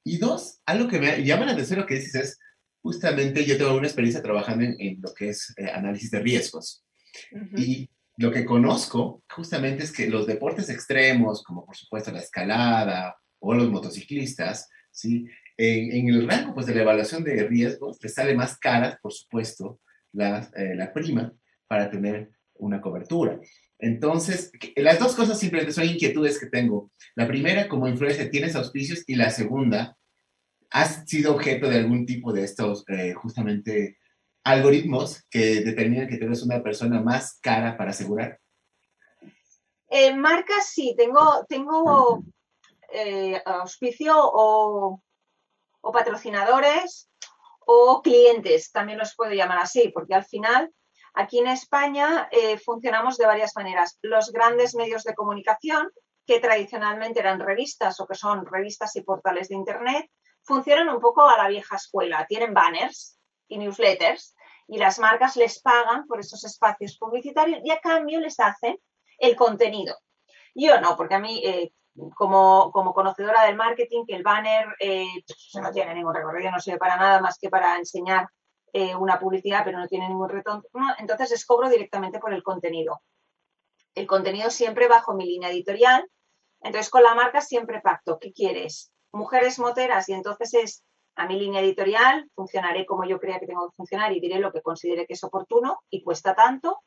[0.04, 2.40] Y dos, algo que me llama la atención lo que dices es,
[2.82, 6.84] justamente yo tengo una experiencia trabajando en, en lo que es eh, análisis de riesgos.
[7.32, 7.60] Uh -huh.
[7.60, 13.18] Y lo que conozco justamente es que los deportes extremos, como por supuesto la escalada
[13.40, 14.68] o los motociclistas,
[15.00, 15.26] ¿sí?
[15.58, 19.14] En, en, el rango pues, de la evaluación de riesgos, te sale más cara, por
[19.14, 19.80] supuesto,
[20.14, 21.34] la, eh, la prima
[21.68, 23.40] para tener una cobertura.
[23.78, 26.92] Entonces, las dos cosas simplemente son inquietudes que tengo.
[27.16, 29.98] La primera, como influencer, tienes auspicios y la segunda,
[30.70, 33.98] has sido objeto de algún tipo de estos, eh, justamente,
[34.44, 38.40] algoritmos que determinan que tú eres una persona más cara para asegurar.
[39.90, 42.24] En eh, marcas sí, tengo, tengo
[42.92, 45.02] eh, auspicio o,
[45.94, 47.10] patrocinadores
[47.66, 50.72] o clientes, también los puedo llamar así, porque al final
[51.14, 53.98] aquí en España eh, funcionamos de varias maneras.
[54.02, 55.90] Los grandes medios de comunicación,
[56.26, 60.10] que tradicionalmente eran revistas o que son revistas y portales de Internet,
[60.44, 62.26] funcionan un poco a la vieja escuela.
[62.28, 63.18] Tienen banners
[63.48, 64.36] y newsletters
[64.68, 68.78] y las marcas les pagan por esos espacios publicitarios y a cambio les hacen
[69.18, 69.96] el contenido.
[70.54, 71.72] Yo no, porque a mí, eh,
[72.16, 75.06] como, como, conocedora del marketing, que el banner eh,
[75.62, 78.28] no tiene ningún recorrido, no sirve para nada más que para enseñar
[78.74, 80.64] eh, una publicidad, pero no tiene ningún retorno,
[80.98, 83.02] entonces es cobro directamente por el contenido.
[83.96, 86.10] El contenido siempre bajo mi línea editorial,
[86.62, 88.92] entonces con la marca siempre pacto, ¿qué quieres?
[89.12, 90.84] Mujeres moteras y entonces es
[91.16, 94.54] a mi línea editorial, funcionaré como yo crea que tengo que funcionar y diré lo
[94.54, 96.80] que considere que es oportuno y cuesta tanto,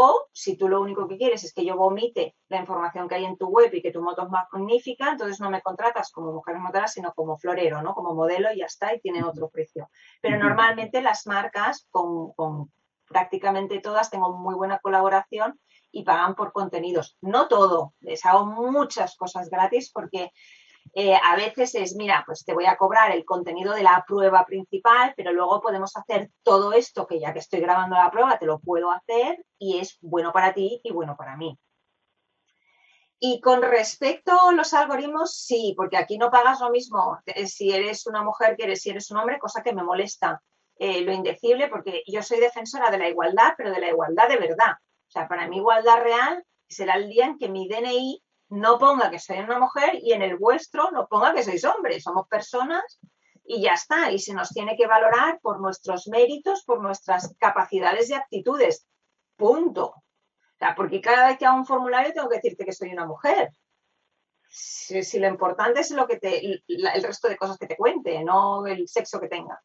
[0.00, 3.24] o si tú lo único que quieres es que yo vomite la información que hay
[3.24, 6.56] en tu web y que tu moto es magnífica, entonces no me contratas como mujer
[6.58, 7.96] motora, sino como florero, ¿no?
[7.96, 9.90] Como modelo y ya está, y tiene otro precio.
[10.22, 12.70] Pero normalmente las marcas, con, con
[13.08, 15.58] prácticamente todas, tengo muy buena colaboración
[15.90, 17.16] y pagan por contenidos.
[17.20, 20.30] No todo, les hago muchas cosas gratis porque
[20.94, 24.44] eh, a veces es, mira, pues te voy a cobrar el contenido de la prueba
[24.44, 28.46] principal, pero luego podemos hacer todo esto que ya que estoy grabando la prueba, te
[28.46, 31.58] lo puedo hacer y es bueno para ti y bueno para mí.
[33.20, 38.06] Y con respecto a los algoritmos, sí, porque aquí no pagas lo mismo si eres
[38.06, 40.40] una mujer que eres, si eres un hombre, cosa que me molesta
[40.78, 44.36] eh, lo indecible, porque yo soy defensora de la igualdad, pero de la igualdad de
[44.36, 44.74] verdad.
[45.08, 49.10] O sea, para mí igualdad real será el día en que mi DNI no ponga
[49.10, 53.00] que soy una mujer y en el vuestro no ponga que sois hombres, somos personas
[53.44, 54.10] y ya está.
[54.10, 58.86] Y se nos tiene que valorar por nuestros méritos, por nuestras capacidades y actitudes.
[59.36, 59.94] Punto.
[60.76, 63.50] porque cada vez que hago un formulario tengo que decirte que soy una mujer.
[64.50, 68.88] Si, lo importante es lo que el resto de cosas que te cuente, no el
[68.88, 69.62] sexo que tenga.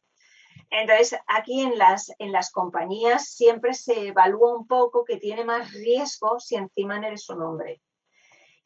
[0.70, 5.72] Entonces, aquí en las, en las compañías siempre se evalúa un poco que tiene más
[5.72, 7.80] riesgo si encima eres un hombre.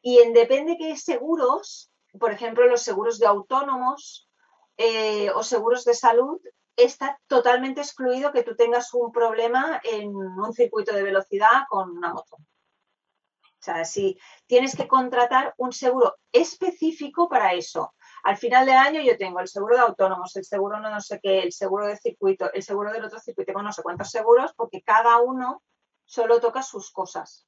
[0.00, 4.28] Y en depende qué seguros, por ejemplo, los seguros de autónomos
[4.76, 6.40] eh, o seguros de salud,
[6.76, 12.12] está totalmente excluido que tú tengas un problema en un circuito de velocidad con una
[12.12, 12.36] moto.
[12.36, 17.92] O sea, si tienes que contratar un seguro específico para eso.
[18.22, 21.18] Al final del año yo tengo el seguro de autónomos, el seguro no, no sé
[21.20, 24.52] qué, el seguro de circuito, el seguro del otro circuito, tengo no sé cuántos seguros
[24.56, 25.62] porque cada uno
[26.04, 27.47] solo toca sus cosas.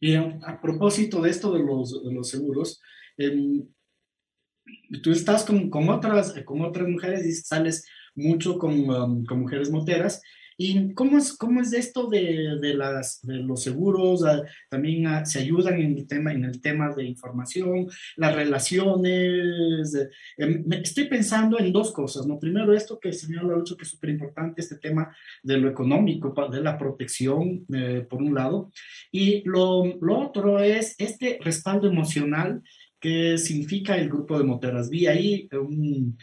[0.00, 2.80] Y a, propósito de esto de los, de los seguros,
[3.16, 3.66] em,
[5.02, 9.70] tú estás con, con, otras, con otras mujeres y sales mucho con, um, con mujeres
[9.70, 10.22] moteras
[10.58, 14.24] ¿Y cómo es, cómo es esto de, de, las, de los seguros?
[14.24, 19.94] Ah, también ah, se ayudan en el, tema, en el tema de información, las relaciones.
[20.38, 22.26] Em, estoy pensando en dos cosas.
[22.26, 22.38] ¿no?
[22.38, 26.34] Primero, esto que el señor dicho que es súper importante, este tema de lo económico,
[26.50, 28.70] de la protección, eh, por un lado.
[29.12, 32.62] Y lo, lo otro es este respaldo emocional
[32.98, 34.88] que significa el grupo de moteras.
[34.88, 36.16] Vi ahí un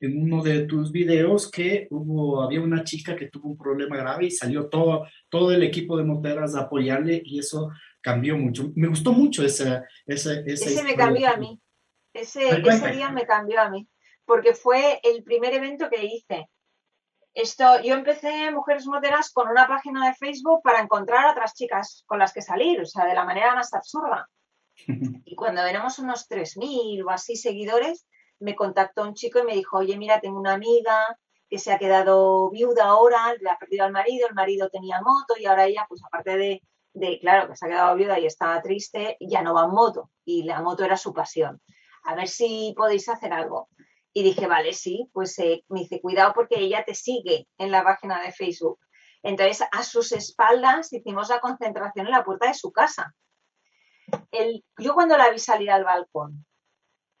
[0.00, 4.26] en uno de tus videos que hubo, había una chica que tuvo un problema grave
[4.26, 7.70] y salió todo, todo el equipo de Monteras a apoyarle y eso
[8.00, 8.72] cambió mucho.
[8.74, 9.82] Me gustó mucho ese...
[10.06, 11.60] Ese, ese me cambió a mí.
[12.12, 13.88] Ese, ese día me cambió a mí,
[14.24, 16.48] porque fue el primer evento que hice.
[17.34, 22.02] Esto, yo empecé Mujeres Moteras con una página de Facebook para encontrar a otras chicas
[22.06, 24.28] con las que salir, o sea, de la manera más absurda.
[25.24, 28.06] Y cuando éramos unos 3.000 o así seguidores,
[28.40, 31.18] me contactó un chico y me dijo, oye, mira, tengo una amiga
[31.48, 35.34] que se ha quedado viuda ahora, le ha perdido al marido, el marido tenía moto
[35.38, 36.62] y ahora ella, pues aparte de,
[36.94, 40.10] de, claro, que se ha quedado viuda y estaba triste, ya no va en moto
[40.24, 41.60] y la moto era su pasión.
[42.04, 43.68] A ver si podéis hacer algo.
[44.12, 47.84] Y dije, vale, sí, pues eh, me dice, cuidado porque ella te sigue en la
[47.84, 48.80] página de Facebook.
[49.22, 53.14] Entonces, a sus espaldas hicimos la concentración en la puerta de su casa.
[54.32, 56.44] El, yo cuando la vi salir al balcón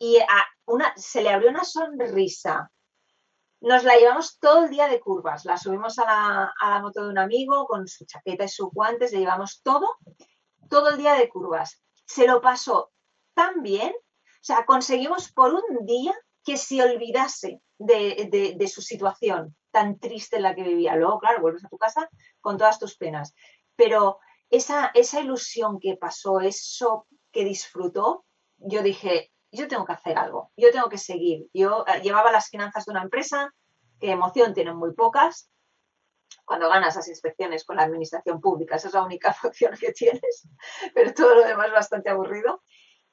[0.00, 2.72] y a una, se le abrió una sonrisa.
[3.60, 5.44] Nos la llevamos todo el día de curvas.
[5.44, 8.70] La subimos a la, a la moto de un amigo con su chaqueta y sus
[8.70, 9.98] guantes, le llevamos todo,
[10.70, 11.82] todo el día de curvas.
[12.06, 12.90] Se lo pasó
[13.34, 19.54] tan bien, o sea, conseguimos por un día que se olvidase de, de, su situación
[19.70, 20.96] tan triste en la que vivía.
[20.96, 22.08] Luego, claro, vuelves a tu casa
[22.40, 23.34] con todas tus penas.
[23.76, 28.24] Pero esa, esa ilusión que pasó, eso que disfrutó,
[28.56, 31.48] yo dije, yo tengo que hacer algo, yo tengo que seguir.
[31.52, 33.52] Yo eh, llevaba las finanzas de una empresa
[33.98, 35.50] que emoción tienen muy pocas.
[36.44, 40.48] Cuando ganas las inspecciones con la administración pública, esa es la única función que tienes,
[40.94, 42.62] pero todo lo demás bastante aburrido.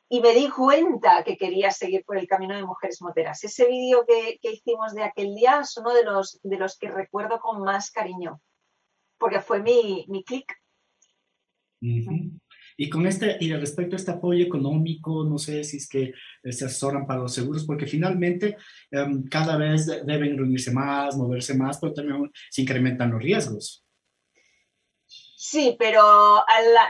[0.10, 3.44] Y me di cuenta que quería seguir por el camino de mujeres moteras.
[3.44, 7.40] Ese vídeo que, hicimos de aquel día es uno de los, de los que recuerdo
[7.42, 8.40] con más cariño,
[9.18, 10.54] porque fue mi, mi clic.
[12.78, 16.14] Y con este, y respecto a este apoyo económico, no sé si es que
[16.44, 18.56] eh, se asesoran para los seguros, porque finalmente
[18.92, 23.84] em, cada vez deben reunirse más, moverse más, pero también se incrementan los riesgos.
[25.50, 26.44] Sí, pero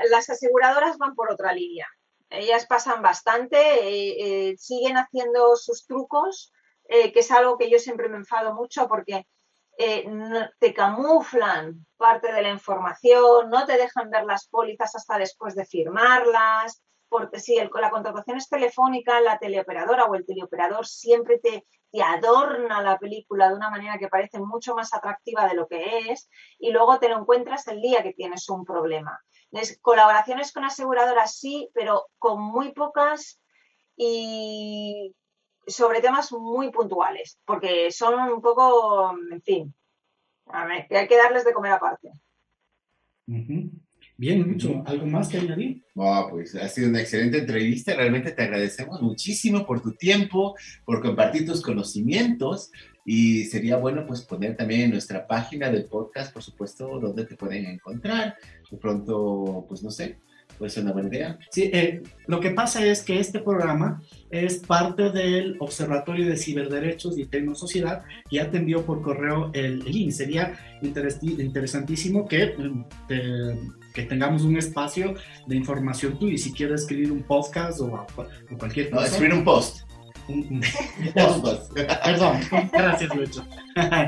[0.09, 1.87] las aseguradoras van por otra línea.
[2.29, 6.51] Ellas pasan bastante, eh, eh, siguen haciendo sus trucos,
[6.89, 9.25] eh, que es algo que yo siempre me enfado mucho porque
[9.77, 15.65] te camuflan parte de la información, no te dejan ver las pólizas hasta después de
[15.65, 22.01] firmarlas, porque si la contratación es telefónica, la teleoperadora o el teleoperador siempre te, te,
[22.01, 26.29] adorna la película de una manera que parece mucho más atractiva de lo que es
[26.59, 29.21] y luego te lo encuentras el día que tienes un problema.
[29.81, 33.39] colaboraciones con aseguradoras sí, pero con muy pocas
[33.95, 35.15] y
[35.67, 39.75] sobre temas muy puntuales, porque son un poco, en fin,
[40.47, 42.11] a ver, que hay que darles de comer aparte.
[44.19, 44.81] Bien, mucho.
[44.87, 45.83] ¿Algo más que añadir?
[45.93, 47.93] Oh, pues ha sido una excelente entrevista.
[47.93, 50.55] Realmente te agradecemos muchísimo por tu tiempo,
[50.85, 52.71] por compartir tus conocimientos.
[53.05, 57.35] Y sería bueno pues poner también en nuestra página del podcast, por supuesto, donde te
[57.35, 58.35] pueden encontrar.
[58.71, 60.17] De pronto, pues no sé,
[60.57, 61.39] Puede ser una buena idea.
[61.51, 64.01] Sí, eh, lo que pasa es que este programa
[64.31, 70.11] es parte del Observatorio de Ciberderechos y Tecnosociedad ya te envió por correo el, link.
[70.11, 72.55] Sería interesantísimo que,
[73.09, 73.59] eh,
[73.93, 75.13] que tengamos un espacio
[75.45, 78.05] de información tú y si quieres escribir un podcast o,
[78.57, 79.01] cualquier cosa.
[79.01, 79.86] No, escribir un post.
[81.13, 82.39] Perdón,
[82.71, 83.45] gracias Lucho.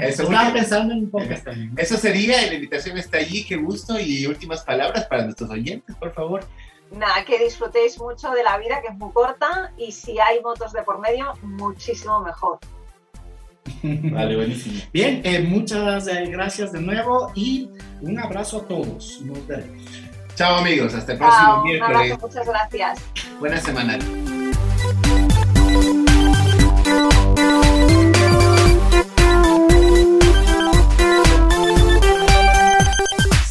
[0.01, 1.73] Eso, Estaba pensando en un podcast también.
[1.77, 6.13] Eso sería, la invitación está allí, qué gusto y últimas palabras para nuestros oyentes, por
[6.13, 6.45] favor.
[6.91, 10.73] Nada, que disfrutéis mucho de la vida, que es muy corta, y si hay motos
[10.73, 12.59] de por medio, muchísimo mejor.
[13.83, 14.81] Vale, buenísimo.
[14.91, 17.69] Bien, eh, muchas eh, gracias de nuevo y
[18.01, 19.21] un abrazo a todos.
[19.21, 19.85] Nos vemos.
[20.35, 22.17] Chao amigos, hasta el próximo miércoles.
[22.21, 22.99] muchas gracias.
[23.39, 23.99] Buena semana.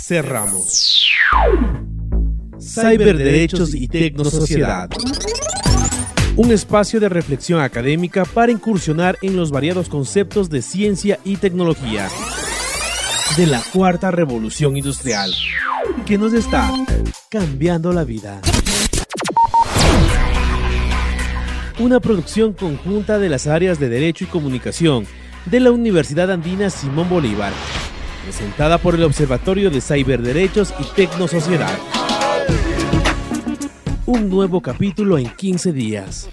[0.08, 1.06] Cerramos.
[2.58, 4.88] Cyberderechos y Tecnosociedad.
[6.34, 12.08] Un espacio de reflexión académica para incursionar en los variados conceptos de ciencia y tecnología
[13.36, 15.30] de la cuarta revolución industrial
[16.06, 16.72] que nos está
[17.28, 18.40] cambiando la vida
[21.78, 25.06] una producción conjunta de las áreas de Derecho y Comunicación
[25.44, 27.52] de la Universidad Andina Simón Bolívar,
[28.28, 31.74] presentada por el Observatorio de Cyberderechos y Tecnosociedad.
[34.04, 36.28] Un nuevo capítulo en 15 días.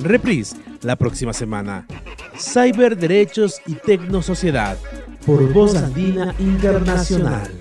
[0.00, 1.86] Reprise la próxima semana.
[2.38, 4.76] Cyberderechos y Tecnosociedad
[5.24, 7.52] por Voz Andina Internacional.